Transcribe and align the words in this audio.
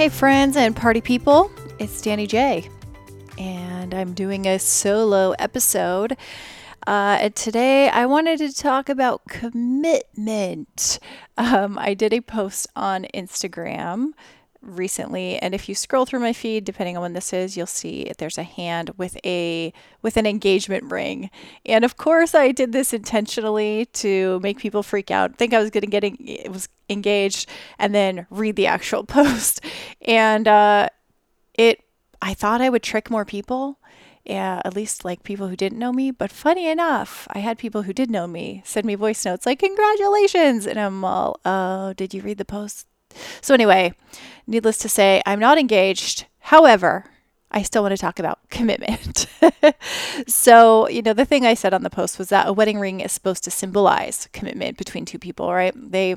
Hey, 0.00 0.08
friends 0.08 0.56
and 0.56 0.74
party 0.74 1.02
people, 1.02 1.50
it's 1.78 2.00
Danny 2.00 2.26
J, 2.26 2.66
and 3.36 3.92
I'm 3.92 4.14
doing 4.14 4.46
a 4.46 4.58
solo 4.58 5.32
episode. 5.32 6.16
Uh, 6.86 7.28
today 7.28 7.90
I 7.90 8.06
wanted 8.06 8.38
to 8.38 8.50
talk 8.50 8.88
about 8.88 9.26
commitment. 9.28 11.00
Um, 11.36 11.78
I 11.78 11.92
did 11.92 12.14
a 12.14 12.22
post 12.22 12.66
on 12.74 13.08
Instagram 13.12 14.12
recently 14.62 15.38
and 15.38 15.54
if 15.54 15.68
you 15.68 15.74
scroll 15.74 16.04
through 16.04 16.20
my 16.20 16.32
feed 16.32 16.64
depending 16.64 16.96
on 16.96 17.02
when 17.02 17.12
this 17.14 17.32
is 17.32 17.56
you'll 17.56 17.66
see 17.66 18.12
there's 18.18 18.36
a 18.36 18.42
hand 18.42 18.90
with 18.98 19.16
a 19.24 19.72
with 20.02 20.16
an 20.18 20.26
engagement 20.26 20.84
ring 20.90 21.30
and 21.64 21.84
of 21.84 21.96
course 21.96 22.34
i 22.34 22.52
did 22.52 22.72
this 22.72 22.92
intentionally 22.92 23.86
to 23.86 24.38
make 24.40 24.58
people 24.58 24.82
freak 24.82 25.10
out 25.10 25.36
think 25.36 25.54
i 25.54 25.58
was 25.58 25.70
going 25.70 25.80
to 25.80 25.86
get 25.86 26.04
it 26.04 26.52
was 26.52 26.68
engaged 26.90 27.48
and 27.78 27.94
then 27.94 28.26
read 28.28 28.54
the 28.56 28.66
actual 28.66 29.02
post 29.06 29.64
and 30.02 30.46
uh 30.46 30.88
it 31.54 31.82
i 32.20 32.34
thought 32.34 32.60
i 32.60 32.68
would 32.68 32.82
trick 32.82 33.10
more 33.10 33.24
people 33.24 33.78
yeah, 34.24 34.60
at 34.64 34.76
least 34.76 35.04
like 35.04 35.22
people 35.24 35.48
who 35.48 35.56
didn't 35.56 35.78
know 35.78 35.92
me. 35.92 36.10
But 36.10 36.30
funny 36.30 36.68
enough, 36.68 37.26
I 37.30 37.38
had 37.38 37.58
people 37.58 37.82
who 37.82 37.92
did 37.92 38.10
know 38.10 38.26
me 38.26 38.62
send 38.64 38.86
me 38.86 38.94
voice 38.94 39.24
notes 39.24 39.46
like, 39.46 39.58
Congratulations. 39.58 40.66
And 40.66 40.78
I'm 40.78 41.04
all, 41.04 41.40
Oh, 41.44 41.94
did 41.94 42.14
you 42.14 42.22
read 42.22 42.38
the 42.38 42.44
post? 42.44 42.86
So, 43.40 43.54
anyway, 43.54 43.94
needless 44.46 44.78
to 44.78 44.88
say, 44.88 45.22
I'm 45.26 45.40
not 45.40 45.58
engaged. 45.58 46.26
However, 46.40 47.04
I 47.50 47.62
still 47.62 47.82
want 47.82 47.92
to 47.92 48.00
talk 48.00 48.18
about 48.18 48.38
commitment. 48.50 49.26
so, 50.26 50.88
you 50.88 51.02
know, 51.02 51.12
the 51.12 51.24
thing 51.24 51.46
I 51.46 51.54
said 51.54 51.74
on 51.74 51.82
the 51.82 51.90
post 51.90 52.18
was 52.18 52.28
that 52.28 52.48
a 52.48 52.52
wedding 52.52 52.78
ring 52.78 53.00
is 53.00 53.12
supposed 53.12 53.44
to 53.44 53.50
symbolize 53.50 54.28
commitment 54.32 54.76
between 54.76 55.04
two 55.04 55.18
people, 55.18 55.52
right? 55.52 55.74
They 55.74 56.16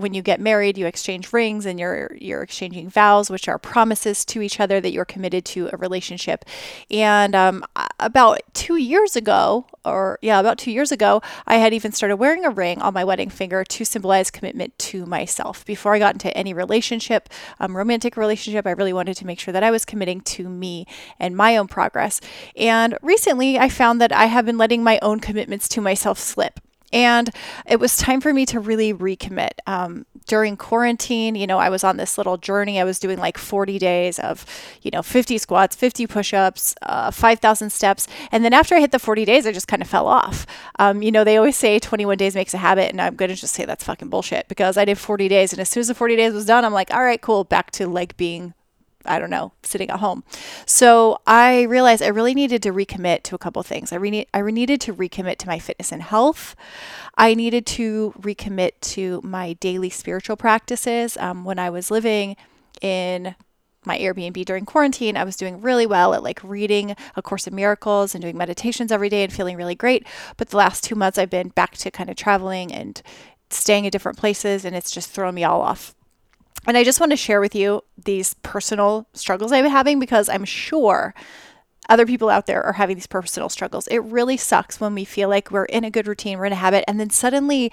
when 0.00 0.14
you 0.14 0.22
get 0.22 0.40
married, 0.40 0.78
you 0.78 0.86
exchange 0.86 1.32
rings 1.32 1.66
and 1.66 1.78
you're 1.78 2.16
you're 2.18 2.42
exchanging 2.42 2.88
vows, 2.88 3.30
which 3.30 3.48
are 3.48 3.58
promises 3.58 4.24
to 4.26 4.42
each 4.42 4.60
other 4.60 4.80
that 4.80 4.92
you're 4.92 5.04
committed 5.04 5.44
to 5.46 5.68
a 5.72 5.76
relationship. 5.76 6.44
And 6.90 7.34
um, 7.34 7.64
about 7.98 8.40
two 8.54 8.76
years 8.76 9.16
ago, 9.16 9.66
or 9.84 10.18
yeah, 10.22 10.40
about 10.40 10.58
two 10.58 10.70
years 10.70 10.92
ago, 10.92 11.22
I 11.46 11.56
had 11.56 11.72
even 11.72 11.92
started 11.92 12.16
wearing 12.16 12.44
a 12.44 12.50
ring 12.50 12.80
on 12.82 12.94
my 12.94 13.04
wedding 13.04 13.30
finger 13.30 13.64
to 13.64 13.84
symbolize 13.84 14.30
commitment 14.30 14.78
to 14.78 15.06
myself. 15.06 15.64
Before 15.64 15.94
I 15.94 15.98
got 15.98 16.14
into 16.14 16.36
any 16.36 16.52
relationship, 16.52 17.28
um, 17.58 17.76
romantic 17.76 18.16
relationship, 18.16 18.66
I 18.66 18.72
really 18.72 18.92
wanted 18.92 19.16
to 19.16 19.26
make 19.26 19.40
sure 19.40 19.52
that 19.52 19.62
I 19.62 19.70
was 19.70 19.84
committing 19.84 20.20
to 20.22 20.48
me 20.48 20.86
and 21.18 21.36
my 21.36 21.56
own 21.56 21.68
progress. 21.68 22.20
And 22.56 22.96
recently, 23.02 23.58
I 23.58 23.68
found 23.68 24.00
that 24.00 24.12
I 24.12 24.26
have 24.26 24.46
been 24.46 24.58
letting 24.58 24.82
my 24.82 24.98
own 25.02 25.20
commitments 25.20 25.68
to 25.70 25.80
myself 25.80 26.18
slip. 26.18 26.60
And 26.92 27.30
it 27.66 27.78
was 27.78 27.96
time 27.96 28.20
for 28.20 28.32
me 28.32 28.46
to 28.46 28.60
really 28.60 28.92
recommit. 28.92 29.50
Um, 29.66 30.06
during 30.26 30.56
quarantine, 30.56 31.34
you 31.34 31.46
know, 31.46 31.58
I 31.58 31.68
was 31.68 31.82
on 31.82 31.96
this 31.96 32.16
little 32.16 32.36
journey. 32.36 32.80
I 32.80 32.84
was 32.84 32.98
doing 32.98 33.18
like 33.18 33.36
40 33.36 33.78
days 33.78 34.18
of, 34.18 34.46
you 34.82 34.90
know, 34.92 35.02
50 35.02 35.38
squats, 35.38 35.74
50 35.74 36.06
push 36.06 36.32
ups, 36.32 36.74
uh, 36.82 37.10
5,000 37.10 37.70
steps. 37.70 38.06
And 38.30 38.44
then 38.44 38.52
after 38.52 38.74
I 38.74 38.80
hit 38.80 38.92
the 38.92 38.98
40 38.98 39.24
days, 39.24 39.46
I 39.46 39.52
just 39.52 39.66
kind 39.66 39.82
of 39.82 39.88
fell 39.88 40.06
off. 40.06 40.46
Um, 40.78 41.02
you 41.02 41.10
know, 41.10 41.24
they 41.24 41.36
always 41.36 41.56
say 41.56 41.78
21 41.78 42.16
days 42.16 42.34
makes 42.34 42.54
a 42.54 42.58
habit. 42.58 42.90
And 42.90 43.00
I'm 43.00 43.16
going 43.16 43.30
to 43.30 43.34
just 43.34 43.54
say 43.54 43.64
that's 43.64 43.84
fucking 43.84 44.08
bullshit 44.08 44.46
because 44.48 44.76
I 44.76 44.84
did 44.84 44.98
40 44.98 45.28
days. 45.28 45.52
And 45.52 45.60
as 45.60 45.68
soon 45.68 45.80
as 45.80 45.88
the 45.88 45.94
40 45.94 46.16
days 46.16 46.32
was 46.32 46.46
done, 46.46 46.64
I'm 46.64 46.72
like, 46.72 46.92
all 46.92 47.02
right, 47.02 47.20
cool, 47.20 47.44
back 47.44 47.70
to 47.72 47.88
like 47.88 48.16
being 48.16 48.54
I 49.04 49.18
don't 49.18 49.30
know, 49.30 49.52
sitting 49.62 49.90
at 49.90 50.00
home. 50.00 50.24
So 50.66 51.20
I 51.26 51.62
realized 51.62 52.02
I 52.02 52.08
really 52.08 52.34
needed 52.34 52.62
to 52.64 52.72
recommit 52.72 53.22
to 53.24 53.34
a 53.34 53.38
couple 53.38 53.62
things. 53.62 53.92
I, 53.92 53.96
re- 53.96 54.26
I 54.34 54.42
needed 54.42 54.80
to 54.82 54.94
recommit 54.94 55.38
to 55.38 55.46
my 55.46 55.58
fitness 55.58 55.92
and 55.92 56.02
health. 56.02 56.54
I 57.16 57.34
needed 57.34 57.66
to 57.66 58.12
recommit 58.20 58.72
to 58.80 59.20
my 59.24 59.54
daily 59.54 59.90
spiritual 59.90 60.36
practices. 60.36 61.16
Um, 61.16 61.44
when 61.44 61.58
I 61.58 61.70
was 61.70 61.90
living 61.90 62.36
in 62.80 63.34
my 63.84 63.98
Airbnb 63.98 64.44
during 64.44 64.66
quarantine, 64.66 65.16
I 65.16 65.24
was 65.24 65.36
doing 65.36 65.62
really 65.62 65.86
well 65.86 66.12
at 66.12 66.22
like 66.22 66.42
reading 66.44 66.94
A 67.16 67.22
Course 67.22 67.46
in 67.46 67.54
Miracles 67.54 68.14
and 68.14 68.20
doing 68.20 68.36
meditations 68.36 68.92
every 68.92 69.08
day 69.08 69.24
and 69.24 69.32
feeling 69.32 69.56
really 69.56 69.74
great. 69.74 70.06
But 70.36 70.50
the 70.50 70.58
last 70.58 70.84
two 70.84 70.94
months, 70.94 71.16
I've 71.16 71.30
been 71.30 71.48
back 71.48 71.76
to 71.78 71.90
kind 71.90 72.10
of 72.10 72.16
traveling 72.16 72.72
and 72.72 73.00
staying 73.48 73.86
at 73.86 73.92
different 73.92 74.18
places, 74.18 74.64
and 74.64 74.76
it's 74.76 74.90
just 74.90 75.10
thrown 75.10 75.34
me 75.34 75.44
all 75.44 75.62
off 75.62 75.94
and 76.66 76.76
I 76.76 76.84
just 76.84 77.00
want 77.00 77.12
to 77.12 77.16
share 77.16 77.40
with 77.40 77.54
you 77.54 77.82
these 78.02 78.34
personal 78.42 79.06
struggles 79.12 79.52
I've 79.52 79.64
been 79.64 79.72
having 79.72 79.98
because 79.98 80.28
I'm 80.28 80.44
sure 80.44 81.14
other 81.88 82.06
people 82.06 82.28
out 82.30 82.46
there 82.46 82.62
are 82.62 82.74
having 82.74 82.96
these 82.96 83.06
personal 83.06 83.48
struggles. 83.48 83.88
It 83.88 83.98
really 83.98 84.36
sucks 84.36 84.80
when 84.80 84.94
we 84.94 85.04
feel 85.04 85.28
like 85.28 85.50
we're 85.50 85.64
in 85.64 85.84
a 85.84 85.90
good 85.90 86.06
routine, 86.06 86.38
we're 86.38 86.44
in 86.44 86.52
a 86.52 86.56
habit, 86.56 86.84
and 86.86 87.00
then 87.00 87.10
suddenly 87.10 87.72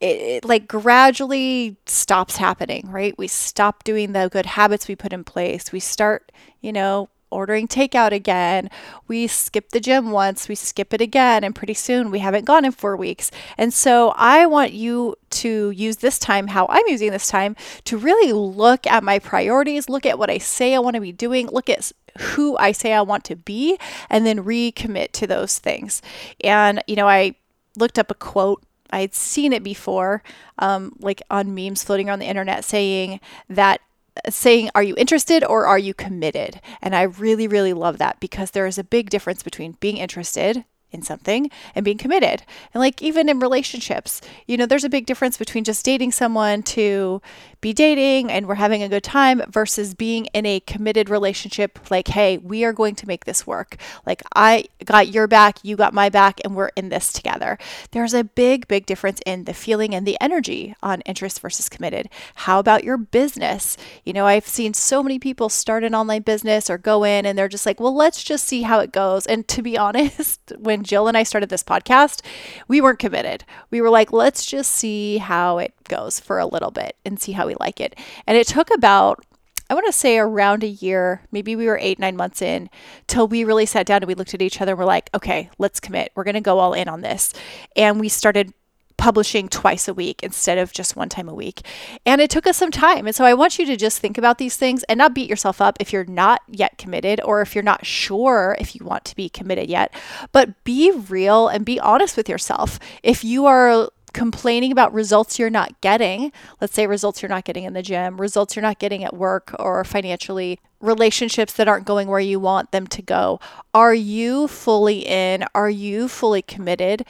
it, 0.00 0.20
it, 0.20 0.44
like 0.44 0.66
gradually 0.66 1.76
stops 1.86 2.36
happening, 2.36 2.90
right? 2.90 3.16
We 3.18 3.28
stop 3.28 3.84
doing 3.84 4.12
the 4.12 4.28
good 4.28 4.46
habits 4.46 4.88
we 4.88 4.96
put 4.96 5.12
in 5.12 5.22
place. 5.22 5.70
We 5.70 5.80
start, 5.80 6.32
you 6.60 6.72
know, 6.72 7.10
ordering 7.32 7.66
takeout 7.66 8.12
again. 8.12 8.70
We 9.08 9.26
skip 9.26 9.70
the 9.70 9.80
gym 9.80 10.10
once, 10.10 10.48
we 10.48 10.54
skip 10.54 10.92
it 10.94 11.00
again, 11.00 11.42
and 11.44 11.54
pretty 11.54 11.74
soon 11.74 12.10
we 12.10 12.20
haven't 12.20 12.44
gone 12.44 12.64
in 12.64 12.72
four 12.72 12.96
weeks. 12.96 13.30
And 13.58 13.72
so 13.72 14.12
I 14.16 14.46
want 14.46 14.72
you 14.72 15.16
to 15.30 15.70
use 15.70 15.96
this 15.96 16.18
time 16.18 16.48
how 16.48 16.66
I'm 16.68 16.86
using 16.86 17.10
this 17.10 17.28
time 17.28 17.56
to 17.84 17.96
really 17.96 18.32
look 18.32 18.86
at 18.86 19.02
my 19.02 19.18
priorities, 19.18 19.88
look 19.88 20.06
at 20.06 20.18
what 20.18 20.30
I 20.30 20.38
say 20.38 20.74
I 20.74 20.78
want 20.78 20.94
to 20.94 21.00
be 21.00 21.12
doing, 21.12 21.48
look 21.48 21.70
at 21.70 21.90
who 22.18 22.56
I 22.58 22.72
say 22.72 22.92
I 22.92 23.02
want 23.02 23.24
to 23.24 23.36
be, 23.36 23.78
and 24.10 24.26
then 24.26 24.44
recommit 24.44 25.12
to 25.12 25.26
those 25.26 25.58
things. 25.58 26.02
And, 26.44 26.82
you 26.86 26.96
know, 26.96 27.08
I 27.08 27.34
looked 27.76 27.98
up 27.98 28.10
a 28.10 28.14
quote 28.14 28.62
I 28.92 29.00
had 29.00 29.14
seen 29.14 29.52
it 29.54 29.62
before, 29.62 30.22
um, 30.58 30.94
like 31.00 31.22
on 31.30 31.54
memes 31.54 31.82
floating 31.82 32.08
around 32.08 32.18
the 32.18 32.28
internet, 32.28 32.64
saying 32.64 33.20
that 33.48 33.80
saying, 34.28 34.70
Are 34.74 34.82
you 34.82 34.94
interested 34.96 35.44
or 35.44 35.66
are 35.66 35.78
you 35.78 35.94
committed? 35.94 36.60
And 36.80 36.94
I 36.94 37.02
really, 37.02 37.48
really 37.48 37.72
love 37.72 37.98
that 37.98 38.20
because 38.20 38.50
there 38.50 38.66
is 38.66 38.78
a 38.78 38.84
big 38.84 39.10
difference 39.10 39.42
between 39.42 39.76
being 39.80 39.96
interested 39.96 40.64
in 40.92 41.02
something 41.02 41.50
and 41.74 41.84
being 41.84 41.98
committed. 41.98 42.42
And 42.72 42.80
like 42.80 43.02
even 43.02 43.28
in 43.28 43.40
relationships, 43.40 44.20
you 44.46 44.56
know, 44.56 44.66
there's 44.66 44.84
a 44.84 44.90
big 44.90 45.06
difference 45.06 45.38
between 45.38 45.64
just 45.64 45.84
dating 45.84 46.12
someone 46.12 46.62
to 46.64 47.22
be 47.62 47.72
dating 47.72 48.30
and 48.30 48.46
we're 48.46 48.56
having 48.56 48.82
a 48.82 48.88
good 48.88 49.04
time 49.04 49.40
versus 49.48 49.94
being 49.94 50.26
in 50.34 50.44
a 50.44 50.60
committed 50.60 51.08
relationship 51.08 51.78
like, 51.90 52.08
hey, 52.08 52.36
we 52.36 52.64
are 52.64 52.72
going 52.72 52.96
to 52.96 53.06
make 53.06 53.24
this 53.24 53.46
work. 53.46 53.76
Like 54.04 54.20
I 54.34 54.64
got 54.84 55.08
your 55.08 55.28
back, 55.28 55.58
you 55.62 55.76
got 55.76 55.94
my 55.94 56.08
back, 56.08 56.40
and 56.44 56.56
we're 56.56 56.72
in 56.76 56.88
this 56.88 57.12
together. 57.12 57.58
There's 57.92 58.14
a 58.14 58.24
big, 58.24 58.66
big 58.66 58.84
difference 58.84 59.20
in 59.24 59.44
the 59.44 59.54
feeling 59.54 59.94
and 59.94 60.04
the 60.04 60.18
energy 60.20 60.74
on 60.82 61.02
interest 61.02 61.40
versus 61.40 61.68
committed. 61.68 62.08
How 62.34 62.58
about 62.58 62.82
your 62.82 62.96
business? 62.96 63.76
You 64.04 64.12
know, 64.12 64.26
I've 64.26 64.48
seen 64.48 64.74
so 64.74 65.00
many 65.00 65.20
people 65.20 65.48
start 65.48 65.84
an 65.84 65.94
online 65.94 66.22
business 66.22 66.68
or 66.68 66.78
go 66.78 67.04
in 67.04 67.24
and 67.24 67.38
they're 67.38 67.48
just 67.48 67.64
like, 67.64 67.78
well, 67.78 67.94
let's 67.94 68.24
just 68.24 68.44
see 68.44 68.62
how 68.62 68.80
it 68.80 68.90
goes. 68.90 69.24
And 69.24 69.46
to 69.48 69.62
be 69.62 69.78
honest, 69.82 70.52
when 70.58 70.82
Jill 70.82 71.06
and 71.06 71.16
I 71.16 71.22
started 71.22 71.48
this 71.48 71.62
podcast, 71.62 72.22
we 72.66 72.80
weren't 72.80 72.98
committed. 72.98 73.44
We 73.70 73.80
were 73.80 73.90
like, 73.90 74.12
let's 74.12 74.44
just 74.44 74.72
see 74.72 75.18
how 75.18 75.58
it 75.58 75.72
goes 75.92 76.18
for 76.18 76.38
a 76.38 76.46
little 76.46 76.70
bit 76.70 76.96
and 77.04 77.20
see 77.20 77.32
how 77.32 77.46
we 77.46 77.54
like 77.60 77.78
it. 77.78 77.94
And 78.26 78.38
it 78.38 78.46
took 78.46 78.74
about 78.74 79.22
I 79.70 79.74
want 79.74 79.86
to 79.86 79.92
say 79.92 80.18
around 80.18 80.62
a 80.62 80.68
year, 80.68 81.22
maybe 81.30 81.56
we 81.56 81.66
were 81.66 81.78
eight, 81.80 81.98
nine 81.98 82.14
months 82.14 82.42
in, 82.42 82.68
till 83.06 83.26
we 83.26 83.42
really 83.42 83.64
sat 83.64 83.86
down 83.86 84.02
and 84.02 84.06
we 84.06 84.14
looked 84.14 84.34
at 84.34 84.42
each 84.42 84.60
other 84.60 84.72
and 84.72 84.78
we're 84.78 84.84
like, 84.84 85.08
okay, 85.14 85.48
let's 85.56 85.80
commit. 85.80 86.12
We're 86.14 86.24
going 86.24 86.34
to 86.34 86.42
go 86.42 86.58
all 86.58 86.74
in 86.74 86.88
on 86.88 87.00
this. 87.00 87.32
And 87.74 87.98
we 87.98 88.10
started 88.10 88.52
publishing 88.98 89.48
twice 89.48 89.88
a 89.88 89.94
week 89.94 90.22
instead 90.22 90.58
of 90.58 90.72
just 90.72 90.94
one 90.94 91.08
time 91.08 91.28
a 91.28 91.34
week. 91.34 91.62
And 92.04 92.20
it 92.20 92.28
took 92.28 92.46
us 92.46 92.58
some 92.58 92.70
time. 92.70 93.06
And 93.06 93.16
so 93.16 93.24
I 93.24 93.32
want 93.32 93.58
you 93.58 93.64
to 93.64 93.76
just 93.76 93.98
think 93.98 94.18
about 94.18 94.36
these 94.36 94.56
things 94.56 94.82
and 94.84 94.98
not 94.98 95.14
beat 95.14 95.30
yourself 95.30 95.60
up 95.62 95.78
if 95.80 95.92
you're 95.92 96.04
not 96.04 96.42
yet 96.48 96.76
committed 96.76 97.20
or 97.24 97.40
if 97.40 97.54
you're 97.54 97.64
not 97.64 97.86
sure 97.86 98.56
if 98.60 98.74
you 98.74 98.84
want 98.84 99.06
to 99.06 99.16
be 99.16 99.30
committed 99.30 99.70
yet, 99.70 99.94
but 100.32 100.62
be 100.64 100.90
real 100.90 101.48
and 101.48 101.64
be 101.64 101.80
honest 101.80 102.16
with 102.16 102.28
yourself. 102.28 102.78
If 103.02 103.24
you 103.24 103.46
are 103.46 103.88
complaining 104.12 104.72
about 104.72 104.92
results 104.92 105.38
you're 105.38 105.50
not 105.50 105.80
getting, 105.80 106.32
let's 106.60 106.74
say 106.74 106.86
results 106.86 107.22
you're 107.22 107.28
not 107.28 107.44
getting 107.44 107.64
in 107.64 107.72
the 107.72 107.82
gym, 107.82 108.20
results 108.20 108.54
you're 108.54 108.62
not 108.62 108.78
getting 108.78 109.04
at 109.04 109.16
work 109.16 109.54
or 109.58 109.82
financially, 109.84 110.60
relationships 110.80 111.52
that 111.54 111.68
aren't 111.68 111.86
going 111.86 112.08
where 112.08 112.20
you 112.20 112.38
want 112.38 112.72
them 112.72 112.86
to 112.88 113.02
go, 113.02 113.40
are 113.72 113.94
you 113.94 114.48
fully 114.48 115.06
in? 115.06 115.44
Are 115.54 115.70
you 115.70 116.08
fully 116.08 116.42
committed? 116.42 117.04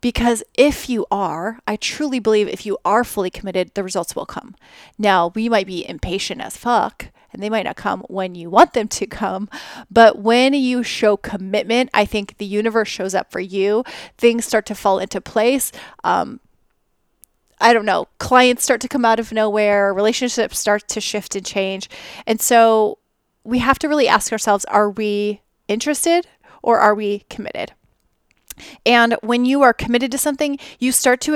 Because 0.00 0.44
if 0.54 0.88
you 0.88 1.06
are, 1.10 1.58
I 1.66 1.76
truly 1.76 2.20
believe 2.20 2.48
if 2.48 2.64
you 2.64 2.78
are 2.84 3.02
fully 3.02 3.30
committed, 3.30 3.72
the 3.74 3.82
results 3.82 4.14
will 4.14 4.26
come. 4.26 4.54
Now, 4.96 5.32
we 5.34 5.48
might 5.48 5.66
be 5.66 5.88
impatient 5.88 6.40
as 6.40 6.56
fuck 6.56 7.10
and 7.32 7.42
they 7.42 7.50
might 7.50 7.64
not 7.64 7.76
come 7.76 8.00
when 8.08 8.34
you 8.34 8.50
want 8.50 8.72
them 8.72 8.88
to 8.88 9.06
come. 9.06 9.48
But 9.90 10.18
when 10.18 10.54
you 10.54 10.82
show 10.82 11.16
commitment, 11.16 11.90
I 11.92 12.04
think 12.04 12.38
the 12.38 12.46
universe 12.46 12.88
shows 12.88 13.14
up 13.14 13.30
for 13.30 13.40
you. 13.40 13.84
Things 14.16 14.44
start 14.44 14.66
to 14.66 14.74
fall 14.74 14.98
into 14.98 15.20
place. 15.20 15.72
Um, 16.04 16.40
I 17.60 17.72
don't 17.72 17.84
know, 17.84 18.06
clients 18.18 18.62
start 18.62 18.80
to 18.82 18.88
come 18.88 19.04
out 19.04 19.18
of 19.18 19.32
nowhere, 19.32 19.92
relationships 19.92 20.58
start 20.58 20.86
to 20.88 21.00
shift 21.00 21.34
and 21.34 21.44
change. 21.44 21.90
And 22.26 22.40
so 22.40 22.98
we 23.42 23.58
have 23.58 23.78
to 23.80 23.88
really 23.88 24.06
ask 24.06 24.30
ourselves 24.30 24.64
are 24.66 24.90
we 24.90 25.40
interested 25.66 26.26
or 26.62 26.78
are 26.78 26.94
we 26.94 27.24
committed? 27.28 27.72
And 28.86 29.16
when 29.22 29.44
you 29.44 29.62
are 29.62 29.72
committed 29.72 30.10
to 30.12 30.18
something, 30.18 30.58
you 30.78 30.92
start 30.92 31.20
to 31.22 31.34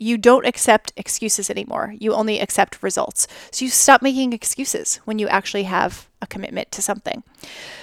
you 0.00 0.16
don't 0.16 0.46
accept 0.46 0.92
excuses 0.96 1.50
anymore. 1.50 1.94
You 1.98 2.14
only 2.14 2.40
accept 2.40 2.82
results. 2.82 3.28
So 3.52 3.66
you 3.66 3.70
stop 3.70 4.00
making 4.00 4.32
excuses 4.32 4.96
when 5.04 5.18
you 5.18 5.28
actually 5.28 5.64
have 5.64 6.08
a 6.22 6.26
commitment 6.26 6.72
to 6.72 6.82
something. 6.82 7.22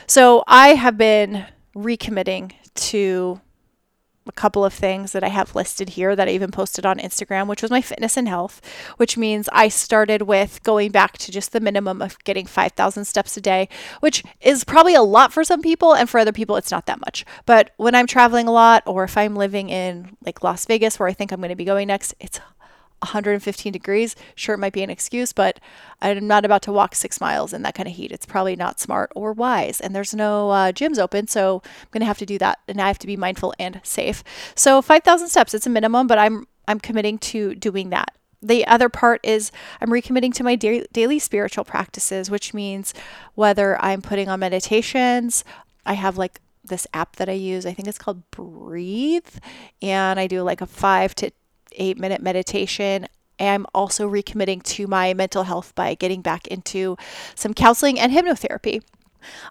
So 0.07 0.43
I 0.47 0.69
have 0.69 0.97
been 0.97 1.45
recommitting 1.75 2.53
to 2.75 3.39
a 4.29 4.33
couple 4.33 4.65
of 4.65 4.73
things 4.73 5.11
that 5.11 5.23
I 5.23 5.29
have 5.29 5.55
listed 5.55 5.89
here 5.89 6.15
that 6.15 6.27
I 6.27 6.31
even 6.31 6.51
posted 6.51 6.85
on 6.85 6.97
Instagram, 6.97 7.47
which 7.47 7.61
was 7.61 7.71
my 7.71 7.81
fitness 7.81 8.17
and 8.17 8.27
health, 8.27 8.61
which 8.97 9.17
means 9.17 9.49
I 9.51 9.67
started 9.67 10.23
with 10.23 10.61
going 10.63 10.91
back 10.91 11.17
to 11.19 11.31
just 11.31 11.51
the 11.51 11.59
minimum 11.59 12.01
of 12.01 12.21
getting 12.23 12.45
5,000 12.45 13.05
steps 13.05 13.37
a 13.37 13.41
day, 13.41 13.69
which 13.99 14.23
is 14.41 14.63
probably 14.63 14.95
a 14.95 15.01
lot 15.01 15.33
for 15.33 15.43
some 15.43 15.61
people, 15.61 15.93
and 15.93 16.09
for 16.09 16.19
other 16.19 16.31
people, 16.31 16.55
it's 16.55 16.71
not 16.71 16.85
that 16.85 16.99
much. 17.01 17.25
But 17.45 17.71
when 17.77 17.95
I'm 17.95 18.07
traveling 18.07 18.47
a 18.47 18.51
lot, 18.51 18.83
or 18.85 19.03
if 19.03 19.17
I'm 19.17 19.35
living 19.35 19.69
in 19.69 20.15
like 20.25 20.43
Las 20.43 20.65
Vegas, 20.65 20.99
where 20.99 21.09
I 21.09 21.13
think 21.13 21.31
I'm 21.31 21.39
going 21.39 21.49
to 21.49 21.55
be 21.55 21.65
going 21.65 21.87
next, 21.87 22.15
it's 22.19 22.39
115 22.99 23.71
degrees. 23.71 24.15
Sure, 24.35 24.55
it 24.55 24.59
might 24.59 24.73
be 24.73 24.83
an 24.83 24.89
excuse, 24.89 25.33
but 25.33 25.59
I'm 26.01 26.27
not 26.27 26.45
about 26.45 26.61
to 26.63 26.71
walk 26.71 26.95
six 26.95 27.21
miles 27.21 27.53
in 27.53 27.61
that 27.61 27.75
kind 27.75 27.87
of 27.87 27.95
heat. 27.95 28.11
It's 28.11 28.25
probably 28.25 28.55
not 28.55 28.79
smart 28.79 29.11
or 29.15 29.33
wise. 29.33 29.79
And 29.79 29.95
there's 29.95 30.13
no 30.13 30.49
uh, 30.49 30.71
gyms 30.71 30.97
open, 30.97 31.27
so 31.27 31.61
I'm 31.63 31.87
going 31.91 32.01
to 32.01 32.07
have 32.07 32.17
to 32.19 32.25
do 32.25 32.37
that. 32.39 32.59
And 32.67 32.81
I 32.81 32.87
have 32.87 32.99
to 32.99 33.07
be 33.07 33.17
mindful 33.17 33.53
and 33.59 33.79
safe. 33.83 34.23
So 34.55 34.81
5,000 34.81 35.27
steps, 35.29 35.53
it's 35.53 35.67
a 35.67 35.69
minimum, 35.69 36.07
but 36.07 36.17
I'm 36.17 36.47
I'm 36.67 36.79
committing 36.81 37.17
to 37.19 37.55
doing 37.55 37.91
that. 37.91 38.13
The 38.41 38.67
other 38.67 38.89
part 38.89 39.21
is 39.23 39.51
I'm 39.81 39.89
recommitting 39.89 40.33
to 40.33 40.43
my 40.43 40.55
da- 40.55 40.85
daily 40.91 41.17
spiritual 41.17 41.63
practices, 41.63 42.29
which 42.29 42.53
means 42.53 42.93
whether 43.35 43.81
I'm 43.81 44.01
putting 44.01 44.29
on 44.29 44.41
meditations, 44.41 45.43
I 45.85 45.93
have 45.93 46.17
like 46.17 46.41
this 46.63 46.85
app 46.93 47.15
that 47.15 47.29
I 47.29 47.33
use. 47.33 47.65
I 47.65 47.73
think 47.73 47.87
it's 47.87 47.97
called 47.97 48.29
Breathe. 48.31 49.27
And 49.81 50.19
I 50.19 50.27
do 50.27 50.43
like 50.43 50.61
a 50.61 50.65
five 50.65 51.15
to 51.15 51.31
eight 51.77 51.97
minute 51.97 52.21
meditation. 52.21 53.07
I'm 53.39 53.65
also 53.73 54.09
recommitting 54.09 54.63
to 54.63 54.87
my 54.87 55.13
mental 55.13 55.43
health 55.43 55.73
by 55.75 55.93
getting 55.95 56.21
back 56.21 56.47
into 56.47 56.97
some 57.35 57.53
counseling 57.53 57.99
and 57.99 58.11
hypnotherapy. 58.11 58.81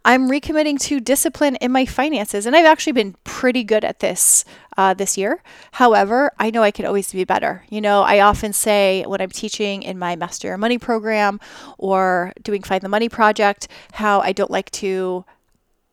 I'm 0.04 0.30
recommitting 0.30 0.80
to 0.82 1.00
discipline 1.00 1.56
in 1.56 1.72
my 1.72 1.86
finances, 1.86 2.46
and 2.46 2.56
I've 2.56 2.66
actually 2.66 2.92
been 2.92 3.14
pretty 3.24 3.64
good 3.64 3.84
at 3.84 4.00
this 4.00 4.44
uh, 4.76 4.94
this 4.94 5.16
year. 5.16 5.42
However, 5.72 6.30
I 6.38 6.50
know 6.50 6.62
I 6.62 6.70
could 6.70 6.84
always 6.84 7.12
be 7.12 7.24
better. 7.24 7.64
You 7.68 7.80
know, 7.80 8.02
I 8.02 8.20
often 8.20 8.52
say 8.52 9.04
when 9.06 9.20
I'm 9.20 9.30
teaching 9.30 9.82
in 9.82 9.98
my 9.98 10.16
Master 10.16 10.48
Your 10.48 10.58
Money 10.58 10.78
program 10.78 11.40
or 11.78 12.32
doing 12.42 12.62
Find 12.62 12.82
the 12.82 12.88
Money 12.88 13.08
project, 13.08 13.68
how 13.92 14.20
I 14.20 14.32
don't 14.32 14.50
like 14.50 14.70
to 14.72 15.24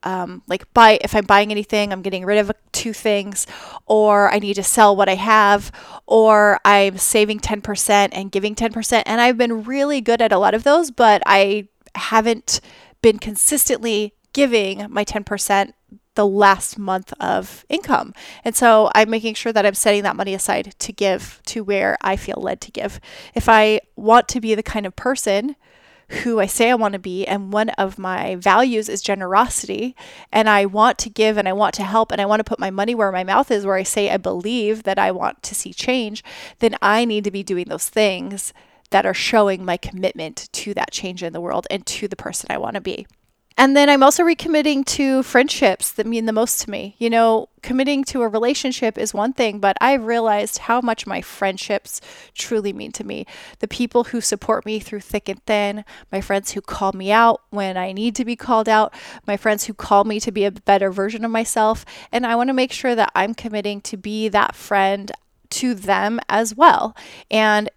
um, 0.03 0.43
like 0.47 0.71
buy 0.73 0.99
if 1.01 1.15
I'm 1.15 1.25
buying 1.25 1.51
anything, 1.51 1.91
I'm 1.91 2.01
getting 2.01 2.25
rid 2.25 2.37
of 2.37 2.51
two 2.71 2.93
things, 2.93 3.47
or 3.85 4.29
I 4.29 4.39
need 4.39 4.55
to 4.55 4.63
sell 4.63 4.95
what 4.95 5.09
I 5.09 5.15
have, 5.15 5.71
or 6.05 6.59
I'm 6.65 6.97
saving 6.97 7.39
10% 7.39 8.09
and 8.11 8.31
giving 8.31 8.55
10%. 8.55 9.03
And 9.05 9.21
I've 9.21 9.37
been 9.37 9.63
really 9.63 10.01
good 10.01 10.21
at 10.21 10.31
a 10.31 10.37
lot 10.37 10.53
of 10.53 10.63
those, 10.63 10.91
but 10.91 11.21
I 11.25 11.67
haven't 11.95 12.59
been 13.01 13.19
consistently 13.19 14.13
giving 14.33 14.87
my 14.89 15.05
10% 15.05 15.73
the 16.15 16.27
last 16.27 16.77
month 16.77 17.13
of 17.19 17.65
income. 17.69 18.13
And 18.43 18.55
so 18.55 18.91
I'm 18.93 19.09
making 19.09 19.33
sure 19.33 19.51
that 19.51 19.65
I'm 19.65 19.73
setting 19.73 20.03
that 20.03 20.15
money 20.15 20.33
aside 20.33 20.75
to 20.77 20.93
give 20.93 21.41
to 21.47 21.63
where 21.63 21.97
I 22.01 22.15
feel 22.15 22.39
led 22.39 22.61
to 22.61 22.71
give. 22.71 22.99
If 23.33 23.49
I 23.49 23.81
want 23.95 24.27
to 24.29 24.41
be 24.41 24.53
the 24.53 24.63
kind 24.63 24.85
of 24.85 24.95
person 24.95 25.55
who 26.09 26.39
I 26.39 26.45
say 26.45 26.69
I 26.69 26.75
want 26.75 26.93
to 26.93 26.99
be, 26.99 27.25
and 27.25 27.53
one 27.53 27.69
of 27.71 27.97
my 27.97 28.35
values 28.35 28.89
is 28.89 29.01
generosity, 29.01 29.95
and 30.31 30.49
I 30.49 30.65
want 30.65 30.97
to 30.99 31.09
give 31.09 31.37
and 31.37 31.47
I 31.47 31.53
want 31.53 31.73
to 31.75 31.83
help 31.83 32.11
and 32.11 32.21
I 32.21 32.25
want 32.25 32.39
to 32.39 32.43
put 32.43 32.59
my 32.59 32.71
money 32.71 32.93
where 32.95 33.11
my 33.11 33.23
mouth 33.23 33.51
is, 33.51 33.65
where 33.65 33.75
I 33.75 33.83
say 33.83 34.09
I 34.09 34.17
believe 34.17 34.83
that 34.83 34.99
I 34.99 35.11
want 35.11 35.41
to 35.43 35.55
see 35.55 35.73
change, 35.73 36.23
then 36.59 36.75
I 36.81 37.05
need 37.05 37.23
to 37.23 37.31
be 37.31 37.43
doing 37.43 37.65
those 37.67 37.89
things 37.89 38.53
that 38.91 39.05
are 39.05 39.13
showing 39.13 39.65
my 39.65 39.77
commitment 39.77 40.49
to 40.53 40.73
that 40.75 40.91
change 40.91 41.23
in 41.23 41.33
the 41.33 41.41
world 41.41 41.65
and 41.71 41.85
to 41.87 42.07
the 42.07 42.15
person 42.15 42.47
I 42.51 42.59
want 42.59 42.75
to 42.75 42.81
be. 42.81 43.07
And 43.55 43.77
then 43.77 43.87
I'm 43.87 44.01
also 44.01 44.23
recommitting 44.23 44.83
to 44.85 45.21
friendships 45.21 45.91
that 45.91 46.07
mean 46.07 46.25
the 46.25 46.33
most 46.33 46.61
to 46.61 46.71
me. 46.71 46.95
You 46.97 47.09
know, 47.09 47.49
committing 47.61 48.03
to 48.05 48.23
a 48.23 48.27
relationship 48.27 48.97
is 48.97 49.13
one 49.13 49.33
thing, 49.33 49.59
but 49.59 49.77
I've 49.79 50.05
realized 50.05 50.59
how 50.59 50.81
much 50.81 51.05
my 51.05 51.21
friendships 51.21 52.01
truly 52.33 52.73
mean 52.73 52.91
to 52.93 53.03
me. 53.03 53.27
The 53.59 53.67
people 53.67 54.05
who 54.05 54.21
support 54.21 54.65
me 54.65 54.79
through 54.79 55.01
thick 55.01 55.29
and 55.29 55.43
thin, 55.45 55.85
my 56.11 56.19
friends 56.19 56.51
who 56.51 56.61
call 56.61 56.93
me 56.93 57.11
out 57.11 57.41
when 57.51 57.77
I 57.77 57.91
need 57.91 58.15
to 58.15 58.25
be 58.25 58.35
called 58.35 58.67
out, 58.67 58.91
my 59.27 59.37
friends 59.37 59.65
who 59.65 59.73
call 59.73 60.03
me 60.03 60.19
to 60.21 60.31
be 60.31 60.45
a 60.45 60.51
better 60.51 60.91
version 60.91 61.23
of 61.23 61.29
myself. 61.29 61.85
And 62.11 62.25
I 62.25 62.35
want 62.35 62.47
to 62.47 62.53
make 62.53 62.71
sure 62.71 62.95
that 62.95 63.11
I'm 63.13 63.35
committing 63.35 63.81
to 63.81 63.97
be 63.97 64.29
that 64.29 64.55
friend 64.55 65.11
to 65.51 65.75
them 65.75 66.19
as 66.27 66.55
well. 66.55 66.95
And 67.29 67.69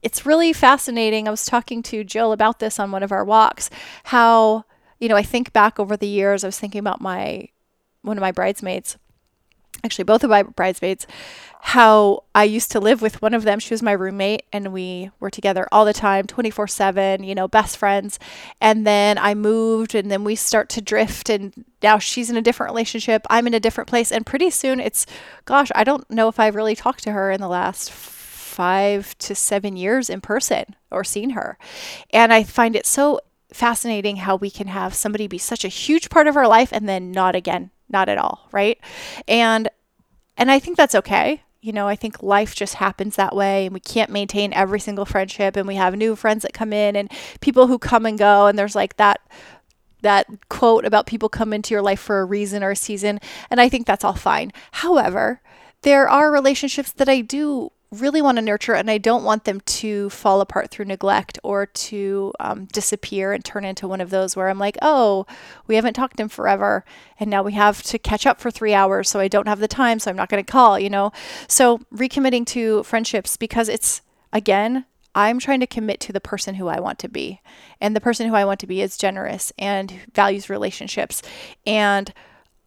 it's 0.00 0.24
really 0.24 0.52
fascinating. 0.52 1.26
I 1.26 1.32
was 1.32 1.44
talking 1.44 1.82
to 1.84 2.04
Jill 2.04 2.30
about 2.30 2.60
this 2.60 2.78
on 2.78 2.92
one 2.92 3.02
of 3.02 3.10
our 3.10 3.24
walks, 3.24 3.68
how 4.04 4.64
you 4.98 5.08
know, 5.08 5.16
I 5.16 5.22
think 5.22 5.52
back 5.52 5.78
over 5.78 5.96
the 5.96 6.06
years, 6.06 6.44
I 6.44 6.48
was 6.48 6.58
thinking 6.58 6.80
about 6.80 7.00
my 7.00 7.48
one 8.02 8.16
of 8.16 8.22
my 8.22 8.32
bridesmaids, 8.32 8.96
actually 9.84 10.04
both 10.04 10.24
of 10.24 10.30
my 10.30 10.42
bridesmaids, 10.42 11.06
how 11.60 12.22
I 12.34 12.44
used 12.44 12.70
to 12.72 12.80
live 12.80 13.02
with 13.02 13.20
one 13.20 13.34
of 13.34 13.42
them. 13.42 13.58
She 13.58 13.74
was 13.74 13.82
my 13.82 13.92
roommate 13.92 14.44
and 14.52 14.72
we 14.72 15.10
were 15.18 15.30
together 15.30 15.66
all 15.72 15.84
the 15.84 15.92
time, 15.92 16.26
24/7, 16.26 17.26
you 17.26 17.34
know, 17.34 17.48
best 17.48 17.76
friends. 17.76 18.18
And 18.60 18.86
then 18.86 19.18
I 19.18 19.34
moved 19.34 19.94
and 19.94 20.10
then 20.10 20.22
we 20.24 20.36
start 20.36 20.68
to 20.70 20.80
drift 20.80 21.28
and 21.28 21.64
now 21.82 21.98
she's 21.98 22.30
in 22.30 22.36
a 22.36 22.42
different 22.42 22.70
relationship, 22.72 23.26
I'm 23.28 23.46
in 23.46 23.54
a 23.54 23.60
different 23.60 23.90
place 23.90 24.12
and 24.12 24.24
pretty 24.24 24.50
soon 24.50 24.78
it's 24.80 25.04
gosh, 25.44 25.70
I 25.74 25.84
don't 25.84 26.08
know 26.10 26.28
if 26.28 26.38
I've 26.38 26.54
really 26.56 26.76
talked 26.76 27.02
to 27.04 27.12
her 27.12 27.30
in 27.30 27.40
the 27.40 27.48
last 27.48 27.90
5 27.90 29.18
to 29.18 29.34
7 29.34 29.76
years 29.76 30.08
in 30.08 30.20
person 30.20 30.76
or 30.90 31.04
seen 31.04 31.30
her. 31.30 31.58
And 32.10 32.32
I 32.32 32.42
find 32.44 32.74
it 32.74 32.86
so 32.86 33.20
fascinating 33.52 34.16
how 34.16 34.36
we 34.36 34.50
can 34.50 34.66
have 34.66 34.94
somebody 34.94 35.26
be 35.26 35.38
such 35.38 35.64
a 35.64 35.68
huge 35.68 36.10
part 36.10 36.26
of 36.26 36.36
our 36.36 36.48
life 36.48 36.72
and 36.72 36.88
then 36.88 37.10
not 37.10 37.34
again, 37.34 37.70
not 37.88 38.08
at 38.08 38.18
all, 38.18 38.48
right? 38.52 38.78
And 39.26 39.68
and 40.36 40.50
I 40.50 40.58
think 40.58 40.76
that's 40.76 40.94
okay. 40.94 41.42
You 41.60 41.72
know, 41.72 41.88
I 41.88 41.96
think 41.96 42.22
life 42.22 42.54
just 42.54 42.74
happens 42.74 43.16
that 43.16 43.34
way 43.34 43.66
and 43.66 43.74
we 43.74 43.80
can't 43.80 44.10
maintain 44.10 44.52
every 44.52 44.78
single 44.78 45.04
friendship 45.04 45.56
and 45.56 45.66
we 45.66 45.74
have 45.74 45.96
new 45.96 46.14
friends 46.14 46.42
that 46.42 46.52
come 46.52 46.72
in 46.72 46.94
and 46.94 47.10
people 47.40 47.66
who 47.66 47.78
come 47.78 48.06
and 48.06 48.18
go 48.18 48.46
and 48.46 48.58
there's 48.58 48.76
like 48.76 48.96
that 48.96 49.20
that 50.02 50.26
quote 50.48 50.84
about 50.84 51.06
people 51.06 51.28
come 51.28 51.52
into 51.52 51.74
your 51.74 51.82
life 51.82 51.98
for 51.98 52.20
a 52.20 52.24
reason 52.24 52.62
or 52.62 52.70
a 52.70 52.76
season 52.76 53.18
and 53.50 53.60
I 53.60 53.68
think 53.68 53.86
that's 53.86 54.04
all 54.04 54.14
fine. 54.14 54.52
However, 54.72 55.40
there 55.82 56.08
are 56.08 56.30
relationships 56.30 56.92
that 56.92 57.08
I 57.08 57.20
do 57.20 57.72
really 57.90 58.20
want 58.20 58.36
to 58.36 58.42
nurture 58.42 58.74
and 58.74 58.90
I 58.90 58.98
don't 58.98 59.24
want 59.24 59.44
them 59.44 59.60
to 59.60 60.10
fall 60.10 60.40
apart 60.40 60.70
through 60.70 60.84
neglect 60.84 61.38
or 61.42 61.66
to 61.66 62.32
um, 62.38 62.66
disappear 62.66 63.32
and 63.32 63.42
turn 63.42 63.64
into 63.64 63.88
one 63.88 64.00
of 64.00 64.10
those 64.10 64.36
where 64.36 64.48
I'm 64.48 64.58
like, 64.58 64.76
oh, 64.82 65.26
we 65.66 65.74
haven't 65.74 65.94
talked 65.94 66.20
in 66.20 66.28
forever 66.28 66.84
and 67.18 67.30
now 67.30 67.42
we 67.42 67.54
have 67.54 67.82
to 67.84 67.98
catch 67.98 68.26
up 68.26 68.40
for 68.40 68.50
three 68.50 68.74
hours. 68.74 69.08
So 69.08 69.20
I 69.20 69.28
don't 69.28 69.48
have 69.48 69.60
the 69.60 69.68
time. 69.68 69.98
So 69.98 70.10
I'm 70.10 70.16
not 70.16 70.28
going 70.28 70.44
to 70.44 70.52
call, 70.52 70.78
you 70.78 70.90
know? 70.90 71.12
So 71.46 71.78
recommitting 71.92 72.44
to 72.48 72.82
friendships 72.82 73.38
because 73.38 73.70
it's, 73.70 74.02
again, 74.32 74.84
I'm 75.14 75.38
trying 75.38 75.60
to 75.60 75.66
commit 75.66 76.00
to 76.00 76.12
the 76.12 76.20
person 76.20 76.56
who 76.56 76.68
I 76.68 76.80
want 76.80 76.98
to 77.00 77.08
be. 77.08 77.40
And 77.80 77.96
the 77.96 78.00
person 78.00 78.28
who 78.28 78.34
I 78.34 78.44
want 78.44 78.60
to 78.60 78.66
be 78.66 78.82
is 78.82 78.98
generous 78.98 79.50
and 79.58 79.92
values 80.14 80.50
relationships 80.50 81.22
and, 81.66 82.12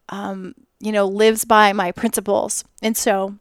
um, 0.09 0.55
you 0.79 0.91
know, 0.91 1.07
lives 1.07 1.45
by 1.45 1.73
my 1.73 1.91
principles. 1.91 2.63
And 2.81 2.97
so 2.97 3.35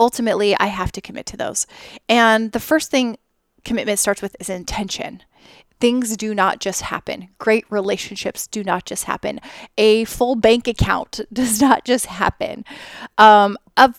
ultimately 0.00 0.56
I 0.58 0.66
have 0.66 0.90
to 0.92 1.00
commit 1.00 1.26
to 1.26 1.36
those. 1.36 1.66
And 2.08 2.50
the 2.50 2.58
first 2.58 2.90
thing 2.90 3.18
commitment 3.64 3.98
starts 3.98 4.22
with 4.22 4.34
is 4.40 4.48
intention. 4.48 5.22
Things 5.78 6.16
do 6.16 6.34
not 6.34 6.60
just 6.60 6.82
happen. 6.82 7.28
Great 7.38 7.64
relationships 7.70 8.46
do 8.46 8.64
not 8.64 8.84
just 8.84 9.04
happen. 9.04 9.40
A 9.78 10.04
full 10.04 10.34
bank 10.34 10.66
account 10.66 11.20
does 11.32 11.60
not 11.60 11.84
just 11.84 12.06
happen. 12.06 12.64
Um, 13.18 13.56
a 13.76 13.94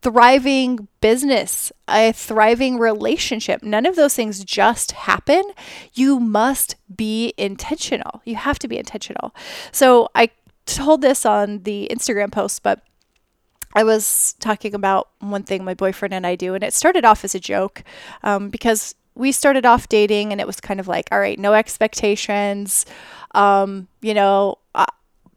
thriving 0.00 0.86
business, 1.00 1.72
a 1.88 2.12
thriving 2.12 2.78
relationship, 2.78 3.62
none 3.62 3.84
of 3.84 3.96
those 3.96 4.14
things 4.14 4.44
just 4.44 4.92
happen. 4.92 5.42
You 5.92 6.20
must 6.20 6.76
be 6.94 7.34
intentional. 7.36 8.22
You 8.24 8.36
have 8.36 8.58
to 8.60 8.68
be 8.68 8.78
intentional. 8.78 9.34
So 9.72 10.08
I 10.14 10.30
told 10.66 11.00
this 11.02 11.26
on 11.26 11.64
the 11.64 11.88
Instagram 11.90 12.30
post, 12.30 12.62
but 12.62 12.80
I 13.74 13.84
was 13.84 14.34
talking 14.40 14.74
about 14.74 15.08
one 15.20 15.42
thing 15.42 15.64
my 15.64 15.74
boyfriend 15.74 16.14
and 16.14 16.26
I 16.26 16.36
do, 16.36 16.54
and 16.54 16.64
it 16.64 16.74
started 16.74 17.04
off 17.04 17.24
as 17.24 17.34
a 17.34 17.40
joke 17.40 17.84
um, 18.22 18.48
because 18.48 18.94
we 19.14 19.32
started 19.32 19.66
off 19.66 19.88
dating 19.88 20.30
and 20.32 20.40
it 20.40 20.46
was 20.46 20.60
kind 20.60 20.78
of 20.78 20.86
like, 20.86 21.08
all 21.10 21.18
right, 21.18 21.38
no 21.38 21.52
expectations. 21.52 22.86
Um, 23.34 23.88
you 24.00 24.14
know, 24.14 24.58
uh, 24.76 24.86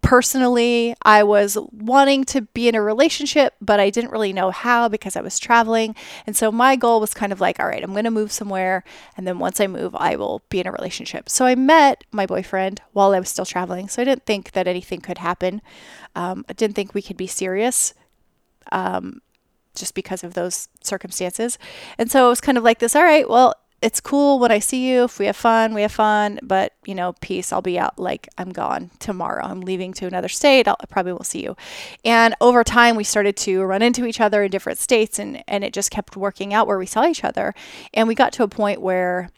personally, 0.02 0.96
I 1.02 1.24
was 1.24 1.58
wanting 1.72 2.24
to 2.26 2.42
be 2.42 2.68
in 2.68 2.76
a 2.76 2.82
relationship, 2.82 3.56
but 3.60 3.80
I 3.80 3.90
didn't 3.90 4.12
really 4.12 4.34
know 4.34 4.52
how 4.52 4.88
because 4.88 5.16
I 5.16 5.22
was 5.22 5.40
traveling. 5.40 5.96
And 6.28 6.38
so 6.38 6.52
my 6.52 6.76
goal 6.76 7.00
was 7.00 7.14
kind 7.14 7.32
of 7.32 7.42
like, 7.42 7.60
all 7.60 7.68
right, 7.68 7.84
I'm 7.84 7.94
going 7.94 8.06
to 8.06 8.12
move 8.12 8.32
somewhere. 8.32 8.84
And 9.18 9.26
then 9.26 9.40
once 9.40 9.60
I 9.60 9.68
move, 9.68 9.96
I 9.96 10.16
will 10.16 10.44
be 10.50 10.60
in 10.60 10.68
a 10.68 10.72
relationship. 10.72 11.28
So 11.28 11.46
I 11.46 11.56
met 11.56 12.04
my 12.12 12.28
boyfriend 12.28 12.82
while 12.94 13.14
I 13.14 13.20
was 13.20 13.30
still 13.30 13.46
traveling. 13.46 13.90
So 13.90 14.02
I 14.02 14.06
didn't 14.06 14.26
think 14.26 14.52
that 14.52 14.68
anything 14.68 15.02
could 15.02 15.18
happen. 15.18 15.62
Um, 16.16 16.46
I 16.48 16.54
didn't 16.54 16.76
think 16.76 16.94
we 16.94 17.02
could 17.02 17.18
be 17.18 17.28
serious. 17.28 17.94
Um, 18.72 19.22
just 19.74 19.96
because 19.96 20.24
of 20.24 20.34
those 20.34 20.68
circumstances. 20.84 21.58
And 21.98 22.12
so 22.12 22.26
it 22.26 22.30
was 22.30 22.42
kind 22.42 22.58
of 22.58 22.64
like 22.64 22.80
this, 22.80 22.94
all 22.94 23.04
right, 23.04 23.28
well, 23.28 23.56
it's 23.82 24.00
cool 24.00 24.38
when 24.38 24.52
I 24.52 24.60
see 24.60 24.88
you. 24.88 25.06
If 25.06 25.18
we 25.18 25.26
have 25.26 25.36
fun, 25.36 25.74
we 25.74 25.82
have 25.82 25.92
fun. 25.92 26.40
But, 26.44 26.74
you 26.86 26.94
know, 26.94 27.14
peace. 27.22 27.52
I'll 27.52 27.64
be 27.64 27.80
out. 27.80 27.98
Like, 27.98 28.28
I'm 28.38 28.52
gone 28.52 28.92
tomorrow. 29.00 29.44
I'm 29.44 29.62
leaving 29.62 29.92
to 29.94 30.06
another 30.06 30.28
state. 30.28 30.68
I'll, 30.68 30.78
I 30.80 30.86
probably 30.86 31.14
won't 31.14 31.26
see 31.26 31.42
you. 31.44 31.56
And 32.06 32.36
over 32.42 32.64
time, 32.64 32.96
we 32.96 33.04
started 33.04 33.36
to 33.38 33.64
run 33.64 33.82
into 33.82 34.06
each 34.06 34.22
other 34.22 34.44
in 34.44 34.52
different 34.52 34.78
states, 34.78 35.18
and, 35.18 35.44
and 35.48 35.64
it 35.64 35.74
just 35.74 35.90
kept 35.90 36.16
working 36.16 36.54
out 36.54 36.68
where 36.68 36.78
we 36.78 36.86
saw 36.86 37.06
each 37.08 37.24
other. 37.24 37.56
And 37.94 38.08
we 38.08 38.14
got 38.14 38.34
to 38.34 38.44
a 38.44 38.48
point 38.48 38.82
where 38.82 39.30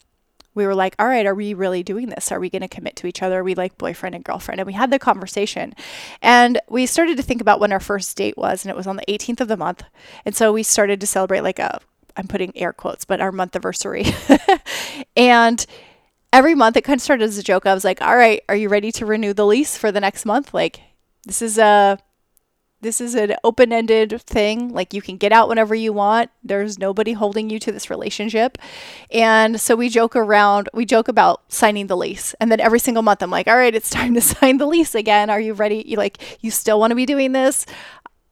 we 0.55 0.65
were 0.65 0.75
like, 0.75 0.95
all 0.99 1.07
right, 1.07 1.25
are 1.25 1.35
we 1.35 1.53
really 1.53 1.83
doing 1.83 2.09
this? 2.09 2.31
Are 2.31 2.39
we 2.39 2.49
going 2.49 2.61
to 2.61 2.67
commit 2.67 2.95
to 2.97 3.07
each 3.07 3.21
other? 3.21 3.39
Are 3.39 3.43
we 3.43 3.55
like 3.55 3.77
boyfriend 3.77 4.15
and 4.15 4.23
girlfriend? 4.23 4.59
And 4.59 4.67
we 4.67 4.73
had 4.73 4.91
the 4.91 4.99
conversation. 4.99 5.73
And 6.21 6.59
we 6.69 6.85
started 6.85 7.17
to 7.17 7.23
think 7.23 7.41
about 7.41 7.59
when 7.59 7.71
our 7.71 7.79
first 7.79 8.15
date 8.15 8.37
was, 8.37 8.63
and 8.63 8.69
it 8.69 8.77
was 8.77 8.87
on 8.87 8.95
the 8.95 9.05
18th 9.07 9.41
of 9.41 9.47
the 9.47 9.57
month. 9.57 9.83
And 10.25 10.35
so 10.35 10.53
we 10.53 10.63
started 10.63 10.99
to 11.01 11.07
celebrate 11.07 11.41
like 11.41 11.59
a 11.59 11.79
I'm 12.15 12.27
putting 12.27 12.55
air 12.55 12.73
quotes, 12.73 13.05
but 13.05 13.21
our 13.21 13.31
month 13.31 13.55
anniversary. 13.55 14.05
and 15.17 15.65
every 16.31 16.55
month 16.55 16.77
it 16.77 16.83
kind 16.83 16.97
of 16.97 17.01
started 17.01 17.23
as 17.23 17.37
a 17.37 17.43
joke. 17.43 17.65
I 17.65 17.73
was 17.73 17.83
like, 17.83 18.01
all 18.01 18.15
right, 18.15 18.41
are 18.47 18.55
you 18.55 18.69
ready 18.69 18.91
to 18.93 19.05
renew 19.05 19.33
the 19.33 19.45
lease 19.45 19.77
for 19.77 19.91
the 19.91 19.99
next 19.99 20.25
month? 20.25 20.53
Like, 20.53 20.81
this 21.25 21.41
is 21.41 21.57
a 21.57 21.97
this 22.83 23.01
is 23.01 23.15
an 23.15 23.35
open-ended 23.43 24.21
thing 24.21 24.69
like 24.69 24.93
you 24.93 25.01
can 25.01 25.17
get 25.17 25.31
out 25.31 25.49
whenever 25.49 25.73
you 25.73 25.91
want 25.91 26.29
there's 26.43 26.77
nobody 26.77 27.13
holding 27.13 27.49
you 27.49 27.57
to 27.57 27.71
this 27.71 27.89
relationship 27.89 28.57
and 29.11 29.59
so 29.59 29.75
we 29.75 29.89
joke 29.89 30.15
around 30.15 30.69
we 30.73 30.85
joke 30.85 31.07
about 31.07 31.41
signing 31.51 31.87
the 31.87 31.97
lease 31.97 32.35
and 32.39 32.51
then 32.51 32.59
every 32.59 32.79
single 32.79 33.03
month 33.03 33.23
i'm 33.23 33.31
like 33.31 33.47
all 33.47 33.57
right 33.57 33.75
it's 33.75 33.89
time 33.93 34.13
to 34.13 34.21
sign 34.21 34.57
the 34.57 34.67
lease 34.67 34.93
again 34.93 35.29
are 35.29 35.39
you 35.39 35.53
ready 35.53 35.83
you 35.87 35.97
like 35.97 36.37
you 36.41 36.51
still 36.51 36.79
want 36.79 36.91
to 36.91 36.95
be 36.95 37.05
doing 37.05 37.31
this 37.31 37.65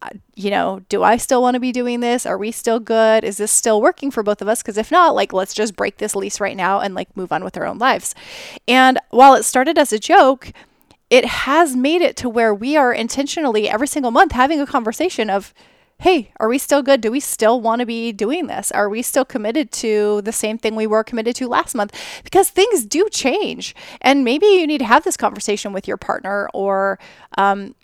uh, 0.04 0.10
you 0.36 0.50
know, 0.50 0.82
do 0.90 1.04
I 1.04 1.18
still 1.18 1.44
want 1.44 1.54
to 1.54 1.60
be 1.60 1.72
doing 1.72 2.00
this? 2.00 2.26
Are 2.26 2.38
we 2.38 2.52
still 2.52 2.80
good? 2.80 3.24
Is 3.24 3.38
this 3.38 3.52
still 3.52 3.80
working 3.80 4.10
for 4.10 4.24
both 4.24 4.42
of 4.42 4.48
us? 4.48 4.64
Because 4.64 4.78
if 4.78 4.90
not, 4.90 5.14
like, 5.14 5.32
let's 5.32 5.54
just 5.54 5.76
break 5.76 5.98
this 5.98 6.16
lease 6.16 6.40
right 6.40 6.58
now 6.58 6.80
and 6.80 6.96
like 6.96 7.16
move 7.16 7.32
on 7.32 7.44
with 7.44 7.56
our 7.56 7.68
own 7.68 7.78
lives. 7.78 8.16
And 8.68 8.98
while 9.12 9.36
it 9.36 9.44
started 9.44 9.78
as 9.78 9.94
a 9.94 10.00
joke, 10.00 10.54
it 11.12 11.26
has 11.26 11.76
made 11.76 12.02
it 12.02 12.16
to 12.16 12.30
where 12.30 12.56
we 12.56 12.78
are 12.78 12.94
intentionally 12.94 13.70
every 13.70 13.86
single 13.86 14.12
month 14.12 14.32
having 14.32 14.62
a 14.62 14.66
conversation 14.66 15.30
of, 15.30 15.54
hey, 16.00 16.32
are 16.40 16.48
we 16.48 16.58
still 16.58 16.82
good? 16.82 17.02
Do 17.02 17.12
we 17.12 17.20
still 17.20 17.60
want 17.60 17.82
to 17.82 17.86
be 17.86 18.14
doing 18.14 18.48
this? 18.48 18.72
Are 18.72 18.90
we 18.90 19.02
still 19.02 19.26
committed 19.26 19.72
to 19.74 20.22
the 20.22 20.32
same 20.32 20.58
thing 20.58 20.74
we 20.74 20.88
were 20.88 21.04
committed 21.04 21.36
to 21.36 21.50
last 21.50 21.76
month? 21.76 21.94
Because 22.24 22.50
things 22.50 22.86
do 22.86 23.10
change. 23.12 23.76
And 24.00 24.24
maybe 24.24 24.46
you 24.46 24.66
need 24.66 24.78
to 24.78 24.86
have 24.86 25.04
this 25.04 25.18
conversation 25.18 25.74
with 25.74 25.86
your 25.86 25.98
partner 25.98 26.50
or, 26.54 26.98
um, 27.38 27.76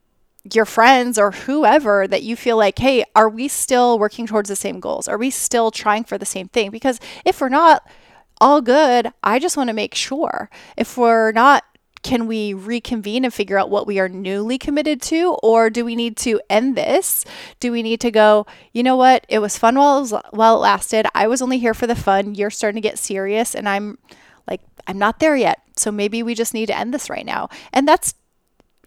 your 0.54 0.66
friends 0.66 1.20
or 1.20 1.32
whoever 1.32 2.08
that 2.08 2.24
you 2.24 2.38
feel 2.38 2.56
like, 2.56 2.80
hey, 2.80 3.04
are 3.14 3.28
we 3.28 3.50
still 3.50 4.00
working 4.00 4.26
towards 4.26 4.48
the 4.48 4.56
same 4.56 4.80
goals? 4.80 5.10
Are 5.10 5.18
we 5.18 5.30
still 5.32 5.70
trying 5.70 6.06
for 6.06 6.18
the 6.18 6.26
same 6.26 6.48
thing? 6.48 6.72
Because 6.72 7.02
if 7.26 7.42
we're 7.42 7.50
not, 7.50 7.86
all 8.40 8.62
good. 8.62 9.12
I 9.24 9.40
just 9.40 9.58
want 9.58 9.70
to 9.70 9.74
make 9.74 9.96
sure. 9.96 10.50
If 10.76 10.98
we're 10.98 11.32
not, 11.32 11.64
can 12.08 12.26
we 12.26 12.54
reconvene 12.54 13.26
and 13.26 13.34
figure 13.34 13.60
out 13.60 13.70
what 13.70 13.86
we 13.86 14.00
are 14.00 14.08
newly 14.08 14.58
committed 14.58 15.02
to? 15.02 15.38
Or 15.44 15.70
do 15.70 15.84
we 15.84 15.94
need 15.94 16.16
to 16.18 16.40
end 16.50 16.78
this? 16.78 17.26
Do 17.60 17.70
we 17.70 17.84
need 17.84 18.00
to 18.00 18.12
go, 18.12 18.46
you 18.72 18.82
know 18.82 18.96
what? 18.96 19.26
It 19.28 19.40
was 19.40 19.58
fun 19.58 19.76
while 19.76 19.98
it, 19.98 20.02
was, 20.04 20.14
while 20.30 20.56
it 20.56 20.60
lasted. 20.60 21.06
I 21.14 21.28
was 21.28 21.42
only 21.42 21.60
here 21.60 21.74
for 21.74 21.86
the 21.86 21.98
fun. 21.98 22.34
You're 22.34 22.50
starting 22.50 22.82
to 22.82 22.88
get 22.88 22.98
serious, 22.98 23.54
and 23.54 23.68
I'm 23.68 23.98
like, 24.48 24.62
I'm 24.88 24.98
not 24.98 25.20
there 25.20 25.36
yet. 25.36 25.62
So 25.76 25.92
maybe 25.92 26.24
we 26.24 26.34
just 26.34 26.54
need 26.54 26.68
to 26.68 26.78
end 26.78 26.94
this 26.94 27.10
right 27.10 27.26
now. 27.26 27.50
And 27.74 27.86
that's 27.86 28.14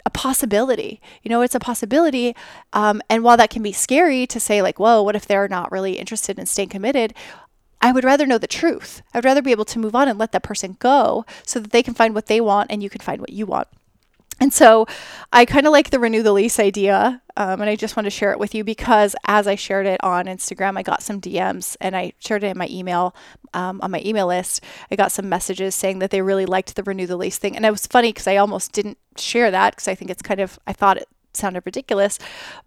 a 0.03 0.09
possibility. 0.09 0.99
You 1.21 1.29
know, 1.29 1.43
it's 1.43 1.53
a 1.53 1.59
possibility. 1.59 2.35
Um, 2.73 3.03
and 3.07 3.23
while 3.23 3.37
that 3.37 3.51
can 3.51 3.61
be 3.61 3.71
scary 3.71 4.25
to 4.25 4.39
say, 4.39 4.63
like, 4.63 4.79
whoa, 4.79 5.03
what 5.03 5.15
if 5.15 5.27
they're 5.27 5.47
not 5.47 5.71
really 5.71 5.99
interested 5.99 6.39
in 6.39 6.47
staying 6.47 6.69
committed? 6.69 7.13
I 7.81 7.91
would 7.91 8.03
rather 8.03 8.25
know 8.25 8.37
the 8.37 8.47
truth. 8.47 9.01
I'd 9.13 9.25
rather 9.25 9.41
be 9.41 9.51
able 9.51 9.65
to 9.65 9.79
move 9.79 9.95
on 9.95 10.07
and 10.07 10.19
let 10.19 10.31
that 10.33 10.43
person 10.43 10.77
go 10.79 11.25
so 11.45 11.59
that 11.59 11.71
they 11.71 11.83
can 11.83 11.93
find 11.93 12.13
what 12.13 12.27
they 12.27 12.39
want 12.39 12.71
and 12.71 12.83
you 12.83 12.89
can 12.89 13.01
find 13.01 13.19
what 13.19 13.33
you 13.33 13.45
want. 13.45 13.67
And 14.41 14.51
so 14.51 14.87
I 15.31 15.45
kind 15.45 15.67
of 15.67 15.71
like 15.71 15.91
the 15.91 15.99
renew 15.99 16.23
the 16.23 16.31
lease 16.31 16.59
idea. 16.59 17.21
Um, 17.37 17.61
and 17.61 17.69
I 17.69 17.75
just 17.75 17.95
want 17.95 18.07
to 18.07 18.11
share 18.11 18.31
it 18.31 18.39
with 18.39 18.55
you 18.55 18.63
because 18.63 19.15
as 19.25 19.47
I 19.47 19.53
shared 19.53 19.85
it 19.85 20.03
on 20.03 20.25
Instagram, 20.25 20.77
I 20.77 20.83
got 20.83 21.03
some 21.03 21.21
DMs 21.21 21.77
and 21.79 21.95
I 21.95 22.13
shared 22.17 22.43
it 22.43 22.47
in 22.47 22.57
my 22.57 22.67
email, 22.67 23.15
um, 23.53 23.79
on 23.81 23.91
my 23.91 24.01
email 24.03 24.27
list. 24.27 24.63
I 24.89 24.95
got 24.95 25.11
some 25.11 25.29
messages 25.29 25.75
saying 25.75 25.99
that 25.99 26.09
they 26.09 26.23
really 26.23 26.47
liked 26.47 26.75
the 26.75 26.81
renew 26.81 27.05
the 27.05 27.17
lease 27.17 27.37
thing. 27.37 27.55
And 27.55 27.65
it 27.65 27.71
was 27.71 27.85
funny 27.85 28.09
because 28.09 28.25
I 28.25 28.37
almost 28.37 28.71
didn't 28.71 28.97
share 29.15 29.51
that 29.51 29.75
because 29.75 29.87
I 29.87 29.93
think 29.93 30.09
it's 30.09 30.23
kind 30.23 30.39
of, 30.39 30.57
I 30.65 30.73
thought 30.73 30.97
it 30.97 31.07
sounded 31.33 31.61
ridiculous. 31.63 32.17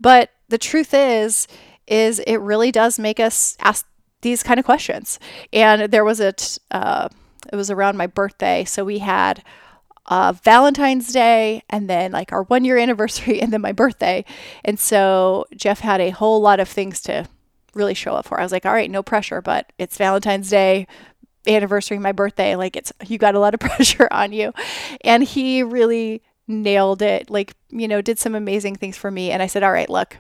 But 0.01 0.31
the 0.49 0.59
truth 0.59 0.95
is, 0.95 1.49
is 1.89 2.21
it 2.21 2.37
really 2.37 2.71
does 2.71 3.01
make 3.01 3.19
us 3.19 3.57
ask 3.61 3.85
these 4.25 4.43
kind 4.43 4.59
of 4.59 4.67
questions. 4.67 5.21
And 5.53 5.93
there 5.93 6.05
was 6.05 6.19
a, 6.19 6.33
t- 6.33 6.61
uh, 6.73 7.09
it 7.53 7.55
was 7.55 7.71
around 7.71 7.97
my 7.97 8.09
birthday. 8.09 8.65
So 8.65 8.85
we 8.85 8.99
had, 8.99 9.45
uh, 10.07 10.33
Valentine's 10.33 11.13
Day 11.13 11.63
and 11.71 11.89
then 11.89 12.13
like 12.13 12.33
our 12.33 12.43
one 12.43 12.65
year 12.65 12.77
anniversary 12.85 13.41
and 13.41 13.53
then 13.53 13.61
my 13.61 13.73
birthday. 13.73 14.25
And 14.65 14.79
so 14.81 15.47
Jeff 15.55 15.81
had 15.81 16.01
a 16.01 16.11
whole 16.11 16.41
lot 16.41 16.59
of 16.59 16.69
things 16.69 17.01
to 17.03 17.29
really 17.75 17.95
show 17.95 18.15
up 18.15 18.27
for. 18.27 18.41
I 18.41 18.43
was 18.43 18.53
like, 18.53 18.67
all 18.67 18.73
right, 18.73 18.91
no 18.91 19.03
pressure, 19.03 19.41
but 19.41 19.73
it's 19.79 19.97
Valentine's 19.97 20.51
Day, 20.51 20.87
anniversary, 21.47 21.99
my 21.99 22.13
birthday. 22.13 22.57
Like 22.57 22.77
it's, 22.77 22.93
you 23.07 23.19
got 23.19 23.35
a 23.35 23.41
lot 23.41 23.55
of 23.55 23.61
pressure 23.61 24.09
on 24.11 24.33
you. 24.33 24.53
And 25.03 25.23
he 25.23 25.63
really 25.63 26.23
nailed 26.47 27.03
it, 27.03 27.31
like, 27.31 27.55
you 27.71 27.89
know, 27.89 28.01
did 28.03 28.19
some 28.19 28.35
amazing 28.35 28.77
things 28.77 28.97
for 28.97 29.11
me. 29.11 29.31
And 29.31 29.43
I 29.43 29.47
said, 29.47 29.63
all 29.63 29.73
right, 29.73 29.89
look, 29.89 30.19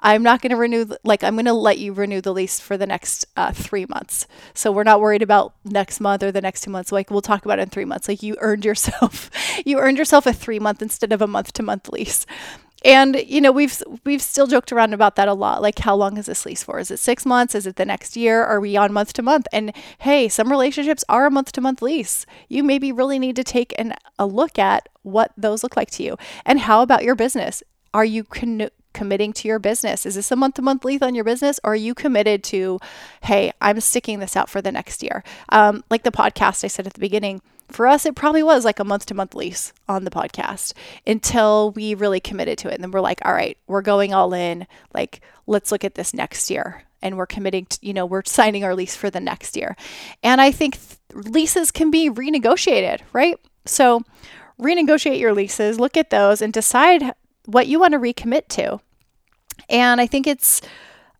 I'm 0.00 0.22
not 0.22 0.40
going 0.40 0.50
to 0.50 0.56
renew, 0.56 0.86
like, 1.04 1.24
I'm 1.24 1.34
going 1.34 1.46
to 1.46 1.52
let 1.52 1.78
you 1.78 1.92
renew 1.92 2.20
the 2.20 2.32
lease 2.32 2.60
for 2.60 2.76
the 2.76 2.86
next 2.86 3.26
uh, 3.36 3.52
three 3.52 3.86
months. 3.86 4.26
So 4.54 4.70
we're 4.70 4.84
not 4.84 5.00
worried 5.00 5.22
about 5.22 5.54
next 5.64 6.00
month 6.00 6.22
or 6.22 6.30
the 6.30 6.40
next 6.40 6.62
two 6.62 6.70
months. 6.70 6.92
Like, 6.92 7.10
we'll 7.10 7.22
talk 7.22 7.44
about 7.44 7.58
it 7.58 7.62
in 7.62 7.70
three 7.70 7.84
months. 7.84 8.08
Like, 8.08 8.22
you 8.22 8.36
earned 8.40 8.64
yourself, 8.64 9.30
you 9.64 9.78
earned 9.78 9.98
yourself 9.98 10.26
a 10.26 10.32
three 10.32 10.58
month 10.58 10.82
instead 10.82 11.12
of 11.12 11.22
a 11.22 11.26
month 11.26 11.52
to 11.54 11.62
month 11.62 11.88
lease. 11.88 12.26
And 12.86 13.16
you 13.26 13.40
know 13.40 13.50
we've 13.50 13.82
we've 14.04 14.22
still 14.22 14.46
joked 14.46 14.70
around 14.70 14.94
about 14.94 15.16
that 15.16 15.26
a 15.26 15.34
lot. 15.34 15.60
Like 15.60 15.80
how 15.80 15.96
long 15.96 16.16
is 16.18 16.26
this 16.26 16.46
lease 16.46 16.62
for? 16.62 16.78
Is 16.78 16.92
it 16.92 17.00
six 17.00 17.26
months? 17.26 17.56
Is 17.56 17.66
it 17.66 17.74
the 17.74 17.84
next 17.84 18.16
year? 18.16 18.44
Are 18.44 18.60
we 18.60 18.76
on 18.76 18.92
month 18.92 19.12
to 19.14 19.22
month? 19.22 19.48
And 19.52 19.72
hey, 19.98 20.28
some 20.28 20.52
relationships 20.52 21.04
are 21.08 21.26
a 21.26 21.30
month 21.30 21.50
to 21.52 21.60
month 21.60 21.82
lease. 21.82 22.26
You 22.48 22.62
maybe 22.62 22.92
really 22.92 23.18
need 23.18 23.34
to 23.36 23.44
take 23.44 23.74
an, 23.76 23.94
a 24.20 24.26
look 24.26 24.56
at 24.56 24.88
what 25.02 25.32
those 25.36 25.64
look 25.64 25.76
like 25.76 25.90
to 25.92 26.04
you. 26.04 26.16
And 26.44 26.60
how 26.60 26.80
about 26.80 27.02
your 27.02 27.16
business? 27.16 27.60
Are 27.92 28.04
you 28.04 28.22
con- 28.22 28.70
committing 28.92 29.32
to 29.32 29.48
your 29.48 29.58
business? 29.58 30.06
Is 30.06 30.14
this 30.14 30.30
a 30.30 30.36
month 30.36 30.54
to 30.54 30.62
month 30.62 30.84
lease 30.84 31.02
on 31.02 31.16
your 31.16 31.24
business? 31.24 31.58
Or 31.64 31.72
are 31.72 31.76
you 31.76 31.92
committed 31.92 32.44
to, 32.44 32.78
hey, 33.22 33.52
I'm 33.60 33.80
sticking 33.80 34.20
this 34.20 34.36
out 34.36 34.48
for 34.48 34.62
the 34.62 34.70
next 34.70 35.02
year? 35.02 35.24
Um, 35.48 35.82
like 35.90 36.04
the 36.04 36.12
podcast 36.12 36.62
I 36.62 36.68
said 36.68 36.86
at 36.86 36.94
the 36.94 37.00
beginning, 37.00 37.42
for 37.68 37.86
us, 37.86 38.06
it 38.06 38.14
probably 38.14 38.42
was 38.42 38.64
like 38.64 38.78
a 38.78 38.84
month 38.84 39.06
to 39.06 39.14
month 39.14 39.34
lease 39.34 39.72
on 39.88 40.04
the 40.04 40.10
podcast 40.10 40.72
until 41.06 41.72
we 41.72 41.94
really 41.94 42.20
committed 42.20 42.58
to 42.58 42.68
it. 42.68 42.74
And 42.74 42.82
then 42.82 42.90
we're 42.90 43.00
like, 43.00 43.20
all 43.24 43.32
right, 43.32 43.58
we're 43.66 43.82
going 43.82 44.14
all 44.14 44.32
in. 44.32 44.66
Like, 44.94 45.20
let's 45.46 45.72
look 45.72 45.84
at 45.84 45.94
this 45.94 46.14
next 46.14 46.50
year. 46.50 46.82
And 47.02 47.16
we're 47.16 47.26
committing 47.26 47.66
to, 47.66 47.78
you 47.82 47.92
know, 47.92 48.06
we're 48.06 48.22
signing 48.24 48.64
our 48.64 48.74
lease 48.74 48.96
for 48.96 49.10
the 49.10 49.20
next 49.20 49.56
year. 49.56 49.76
And 50.22 50.40
I 50.40 50.50
think 50.50 50.78
th- 50.78 51.26
leases 51.26 51.70
can 51.70 51.90
be 51.90 52.10
renegotiated, 52.10 53.00
right? 53.12 53.38
So, 53.64 54.02
renegotiate 54.60 55.20
your 55.20 55.34
leases, 55.34 55.78
look 55.78 55.96
at 55.96 56.10
those, 56.10 56.40
and 56.40 56.52
decide 56.52 57.12
what 57.44 57.66
you 57.66 57.78
want 57.78 57.92
to 57.92 57.98
recommit 57.98 58.48
to. 58.48 58.80
And 59.68 60.00
I 60.00 60.06
think 60.06 60.26
it's 60.26 60.60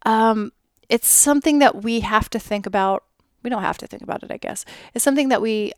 um, 0.04 0.52
it's 0.88 1.08
something 1.08 1.58
that 1.58 1.82
we 1.82 2.00
have 2.00 2.30
to 2.30 2.38
think 2.38 2.66
about. 2.66 3.04
We 3.42 3.50
don't 3.50 3.62
have 3.62 3.78
to 3.78 3.86
think 3.86 4.02
about 4.02 4.22
it, 4.22 4.30
I 4.30 4.36
guess. 4.36 4.64
It's 4.94 5.04
something 5.04 5.28
that 5.28 5.42
we 5.42 5.72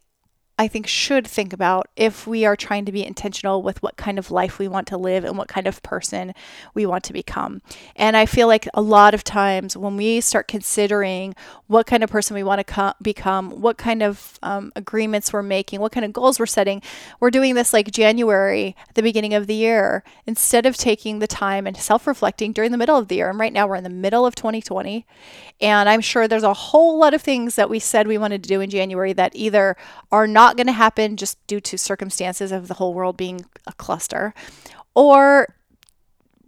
I 0.60 0.66
think, 0.66 0.88
should 0.88 1.24
think 1.24 1.52
about 1.52 1.86
if 1.94 2.26
we 2.26 2.44
are 2.44 2.56
trying 2.56 2.84
to 2.86 2.92
be 2.92 3.04
intentional 3.04 3.62
with 3.62 3.80
what 3.80 3.96
kind 3.96 4.18
of 4.18 4.32
life 4.32 4.58
we 4.58 4.66
want 4.66 4.88
to 4.88 4.96
live 4.96 5.22
and 5.22 5.38
what 5.38 5.46
kind 5.46 5.68
of 5.68 5.80
person 5.84 6.34
we 6.74 6.84
want 6.84 7.04
to 7.04 7.12
become. 7.12 7.62
And 7.94 8.16
I 8.16 8.26
feel 8.26 8.48
like 8.48 8.68
a 8.74 8.82
lot 8.82 9.14
of 9.14 9.22
times 9.22 9.76
when 9.76 9.96
we 9.96 10.20
start 10.20 10.48
considering 10.48 11.36
what 11.68 11.86
kind 11.86 12.02
of 12.02 12.10
person 12.10 12.34
we 12.34 12.42
want 12.42 12.58
to 12.58 12.64
co- 12.64 12.94
become, 13.00 13.60
what 13.60 13.78
kind 13.78 14.02
of 14.02 14.38
um, 14.42 14.72
agreements 14.74 15.32
we're 15.32 15.44
making, 15.44 15.78
what 15.78 15.92
kind 15.92 16.04
of 16.04 16.12
goals 16.12 16.40
we're 16.40 16.46
setting, 16.46 16.82
we're 17.20 17.30
doing 17.30 17.54
this 17.54 17.72
like 17.72 17.92
January 17.92 18.74
the 18.94 19.02
beginning 19.02 19.34
of 19.34 19.46
the 19.46 19.54
year 19.54 20.02
instead 20.26 20.66
of 20.66 20.76
taking 20.76 21.20
the 21.20 21.28
time 21.28 21.68
and 21.68 21.76
self 21.76 22.04
reflecting 22.04 22.52
during 22.52 22.72
the 22.72 22.78
middle 22.78 22.96
of 22.96 23.06
the 23.06 23.16
year. 23.16 23.30
And 23.30 23.38
right 23.38 23.52
now 23.52 23.68
we're 23.68 23.76
in 23.76 23.84
the 23.84 23.90
middle 23.90 24.26
of 24.26 24.34
2020. 24.34 25.06
And 25.60 25.88
I'm 25.88 26.00
sure 26.00 26.26
there's 26.26 26.42
a 26.42 26.54
whole 26.54 26.98
lot 26.98 27.14
of 27.14 27.22
things 27.22 27.56
that 27.56 27.70
we 27.70 27.78
said 27.78 28.06
we 28.06 28.18
wanted 28.18 28.42
to 28.42 28.48
do 28.48 28.60
in 28.60 28.70
January 28.70 29.12
that 29.12 29.34
either 29.34 29.76
are 30.10 30.26
not 30.26 30.47
going 30.56 30.66
to 30.66 30.72
happen 30.72 31.16
just 31.16 31.44
due 31.46 31.60
to 31.60 31.78
circumstances 31.78 32.52
of 32.52 32.68
the 32.68 32.74
whole 32.74 32.94
world 32.94 33.16
being 33.16 33.44
a 33.66 33.72
cluster, 33.74 34.34
or 34.94 35.54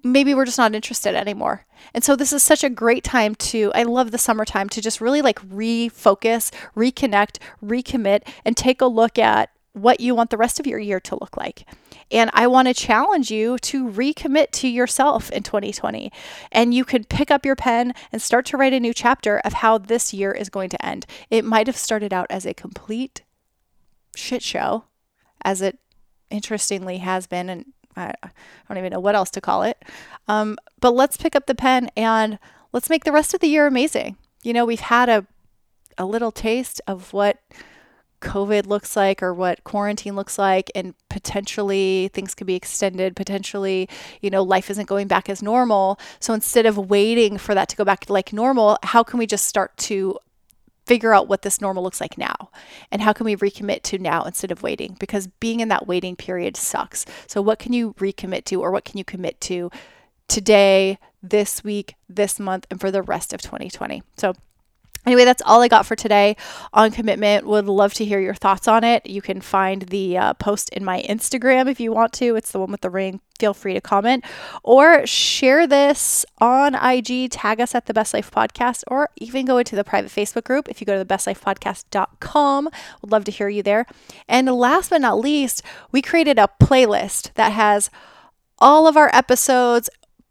maybe 0.02 0.35
we're 0.35 0.45
just 0.45 0.59
not 0.59 0.75
interested 0.75 1.14
anymore. 1.14 1.66
And 1.95 2.04
so 2.04 2.16
this 2.16 2.33
is 2.33 2.42
such 2.42 2.64
a 2.64 2.71
great 2.71 3.04
time 3.04 3.35
to 3.37 3.73
I 3.75 3.83
love 3.83 4.11
the 4.11 4.19
summertime 4.19 4.69
to 4.71 4.80
just 4.80 5.00
really 5.00 5.23
like 5.23 5.40
refocus, 5.49 6.52
reconnect, 6.76 7.38
recommit 7.64 8.26
and 8.45 8.57
take 8.57 8.80
a 8.80 8.87
look 8.87 9.19
at 9.19 9.50
what 9.73 10.00
you 10.00 10.14
want 10.14 10.30
the 10.30 10.37
rest 10.37 10.59
of 10.59 10.66
your 10.66 10.78
year 10.78 11.00
to 11.00 11.16
look 11.21 11.37
like. 11.37 11.64
And 12.11 12.30
I 12.33 12.49
want 12.49 12.66
to 12.66 12.75
challenge 12.75 13.30
you 13.30 13.57
to 13.59 13.88
recommit 13.88 14.50
to 14.52 14.69
yourself 14.69 15.30
in 15.30 15.45
2020. 15.45 16.11
And 16.50 16.75
you 16.75 16.85
could 16.85 17.09
pick 17.09 17.30
up 17.30 17.47
your 17.47 17.54
pen 17.54 17.95
and 18.11 18.21
start 18.21 18.47
to 18.47 18.57
write 18.57 18.73
a 18.73 18.80
new 18.80 18.92
chapter 18.92 19.38
of 19.38 19.54
how 19.54 19.78
this 19.78 20.12
year 20.12 20.33
is 20.33 20.49
going 20.49 20.71
to 20.71 20.85
end. 20.85 21.07
It 21.30 21.45
might 21.45 21.69
have 21.69 21.76
started 21.76 22.12
out 22.12 22.26
as 22.30 22.47
a 22.47 22.54
complete 22.54 23.23
shit 24.14 24.43
show, 24.43 24.85
as 25.45 25.62
it 25.62 25.79
interestingly 26.31 26.99
has 26.99 27.26
been, 27.26 27.49
and 27.49 27.67
I, 27.97 28.14
don't 28.69 28.79
even 28.79 28.93
know 28.93 29.00
what 29.00 29.14
else 29.14 29.31
to 29.31 29.40
call 29.40 29.62
it. 29.62 29.83
Um, 30.29 30.57
but 30.81 30.95
let's 30.95 31.17
pick 31.17 31.35
up 31.35 31.47
the 31.47 31.55
pen 31.55 31.90
and 31.97 32.38
let's 32.73 32.90
make 32.90 33.05
the 33.05 33.12
rest 33.12 33.35
of 33.35 33.40
the 33.40 33.49
year 33.49 33.67
amazing. 33.67 34.17
You 34.43 34.52
know, 34.52 34.64
we've 34.64 34.81
had 34.81 35.09
a 35.09 35.26
a 35.99 36.07
little 36.07 36.33
taste 36.33 36.81
of 36.87 37.12
what 37.12 37.43
COVID 38.23 38.67
looks 38.67 38.97
like 38.97 39.23
or 39.23 39.35
what 39.35 39.64
quarantine 39.64 40.14
looks 40.14 40.38
like, 40.38 40.71
and 40.75 40.95
potentially 41.09 42.11
things 42.12 42.35
could 42.35 42.47
be 42.47 42.55
extended. 42.55 43.17
Potentially, 43.17 43.88
you 44.21 44.31
know, 44.31 44.43
life 44.43 44.71
isn't 44.71 44.88
going 44.88 45.09
back 45.09 45.29
as 45.29 45.43
normal. 45.43 45.99
So 46.21 46.33
instead 46.33 46.67
of 46.67 46.76
waiting 46.76 47.38
for 47.38 47.55
that 47.55 47.69
to 47.71 47.76
go 47.76 47.85
back 47.85 48.09
like 48.09 48.33
normal, 48.33 48.79
how 48.83 49.02
can 49.02 49.19
we 49.19 49.26
just 49.26 49.47
start 49.47 49.76
to 49.79 50.19
figure 50.91 51.15
out 51.15 51.29
what 51.29 51.43
this 51.43 51.61
normal 51.61 51.85
looks 51.85 52.01
like 52.01 52.19
now 52.19 52.51
and 52.91 53.01
how 53.01 53.13
can 53.13 53.25
we 53.25 53.37
recommit 53.37 53.81
to 53.83 53.97
now 53.97 54.25
instead 54.25 54.51
of 54.51 54.61
waiting 54.61 54.97
because 54.99 55.29
being 55.39 55.61
in 55.61 55.69
that 55.69 55.87
waiting 55.87 56.17
period 56.17 56.57
sucks. 56.57 57.07
So 57.29 57.41
what 57.41 57.61
can 57.61 57.73
you 57.73 57.95
recommit 57.95 58.45
to 58.47 58.61
or 58.61 58.73
what 58.73 58.85
can 58.85 58.99
you 58.99 59.05
commit 59.05 59.41
to 59.43 59.71
today 60.27 60.99
this 61.23 61.63
week 61.63 61.95
this 62.09 62.41
month 62.41 62.67
and 62.73 62.81
for 62.81 62.91
the 62.91 63.03
rest 63.03 63.33
of 63.33 63.41
2020 63.41 64.03
so 64.17 64.35
Anyway, 65.07 65.25
that's 65.25 65.42
all 65.47 65.62
I 65.62 65.69
got 65.69 65.87
for 65.87 65.97
today 65.97 66.37
on 66.73 66.90
commitment. 66.90 67.47
Would 67.47 67.66
love 67.66 67.95
to 67.95 68.04
hear 68.04 68.21
your 68.21 68.35
thoughts 68.35 68.69
on 68.69 68.85
it. 68.85 69.07
You 69.07 69.23
can 69.23 69.40
find 69.40 69.83
the 69.83 70.19
uh, 70.19 70.35
post 70.35 70.69
in 70.71 70.85
my 70.85 71.02
Instagram 71.02 71.71
if 71.71 71.80
you 71.80 71.90
want 71.90 72.12
to. 72.14 72.37
It's 72.37 72.52
the 72.52 72.59
one 72.59 72.71
with 72.71 72.83
the 72.83 72.90
ring. 72.90 73.21
Feel 73.38 73.54
free 73.54 73.73
to 73.73 73.80
comment 73.80 74.25
or 74.62 75.07
share 75.07 75.66
this 75.66 76.26
on 76.38 76.75
IG. 76.75 77.30
Tag 77.30 77.61
us 77.61 77.75
at 77.75 77.87
the 77.87 77.95
Best 77.95 78.12
Life 78.12 78.30
Podcast 78.30 78.85
or 78.88 79.09
even 79.16 79.47
go 79.47 79.57
into 79.57 79.75
the 79.75 79.85
private 79.85 80.11
Facebook 80.11 80.45
group 80.45 80.69
if 80.69 80.80
you 80.80 80.85
go 80.85 80.99
to 80.99 81.04
the 81.04 81.14
bestlifepodcast.com. 81.14 82.69
Would 83.00 83.11
love 83.11 83.25
to 83.25 83.33
hear 83.33 83.49
you 83.49 83.62
there. 83.62 83.87
And 84.28 84.50
last 84.50 84.90
but 84.90 85.00
not 85.00 85.19
least, 85.19 85.62
we 85.90 86.02
created 86.02 86.38
a 86.38 86.50
playlist 86.61 87.33
that 87.35 87.52
has 87.52 87.88
all 88.59 88.87
of 88.87 88.99
our 88.99 89.09
episodes 89.14 89.88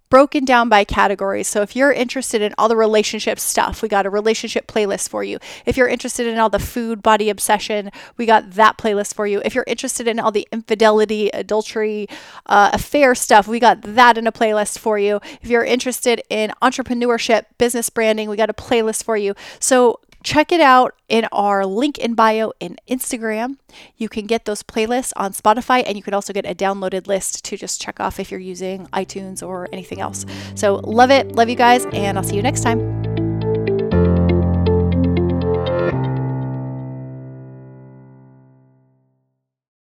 broken 0.09 0.45
down 0.45 0.69
by 0.69 0.83
categories. 0.83 1.47
So 1.47 1.61
if 1.61 1.75
you're 1.75 1.91
interested 1.91 2.41
in 2.41 2.53
all 2.57 2.67
the 2.67 2.75
relationship 2.75 3.39
stuff, 3.39 3.81
we 3.81 3.87
got 3.87 4.05
a 4.05 4.09
relationship 4.09 4.67
playlist 4.67 5.09
for 5.09 5.23
you. 5.23 5.39
If 5.65 5.77
you're 5.77 5.87
interested 5.87 6.27
in 6.27 6.37
all 6.37 6.49
the 6.49 6.59
food 6.59 7.01
body 7.03 7.29
obsession, 7.29 7.91
we 8.17 8.25
got 8.25 8.51
that 8.51 8.77
playlist 8.77 9.13
for 9.13 9.27
you. 9.27 9.41
If 9.45 9.53
you're 9.53 9.65
interested 9.67 10.07
in 10.07 10.19
all 10.19 10.31
the 10.31 10.47
infidelity, 10.51 11.29
adultery, 11.29 12.07
uh, 12.45 12.71
affair 12.73 13.13
stuff, 13.15 13.47
we 13.47 13.59
got 13.59 13.81
that 13.83 14.17
in 14.17 14.27
a 14.27 14.31
playlist 14.31 14.79
for 14.79 14.97
you. 14.97 15.19
If 15.41 15.49
you're 15.49 15.63
interested 15.63 16.21
in 16.29 16.51
entrepreneurship, 16.61 17.45
business 17.57 17.89
branding, 17.89 18.29
we 18.29 18.37
got 18.37 18.49
a 18.49 18.53
playlist 18.53 19.03
for 19.03 19.15
you. 19.15 19.35
So 19.59 19.99
Check 20.23 20.51
it 20.51 20.61
out 20.61 20.95
in 21.07 21.27
our 21.31 21.65
link 21.65 21.97
in 21.97 22.13
bio 22.13 22.51
in 22.59 22.77
Instagram. 22.89 23.57
You 23.97 24.09
can 24.09 24.25
get 24.25 24.45
those 24.45 24.63
playlists 24.63 25.13
on 25.15 25.33
Spotify 25.33 25.83
and 25.85 25.95
you 25.95 26.03
can 26.03 26.13
also 26.13 26.33
get 26.33 26.45
a 26.45 26.53
downloaded 26.53 27.07
list 27.07 27.45
to 27.45 27.57
just 27.57 27.81
check 27.81 27.99
off 27.99 28.19
if 28.19 28.31
you're 28.31 28.39
using 28.39 28.87
iTunes 28.87 29.45
or 29.45 29.69
anything 29.71 30.01
else. 30.01 30.25
So, 30.55 30.75
love 30.75 31.11
it. 31.11 31.31
Love 31.33 31.49
you 31.49 31.55
guys, 31.55 31.85
and 31.93 32.17
I'll 32.17 32.23
see 32.23 32.35
you 32.35 32.43
next 32.43 32.61
time. 32.61 32.98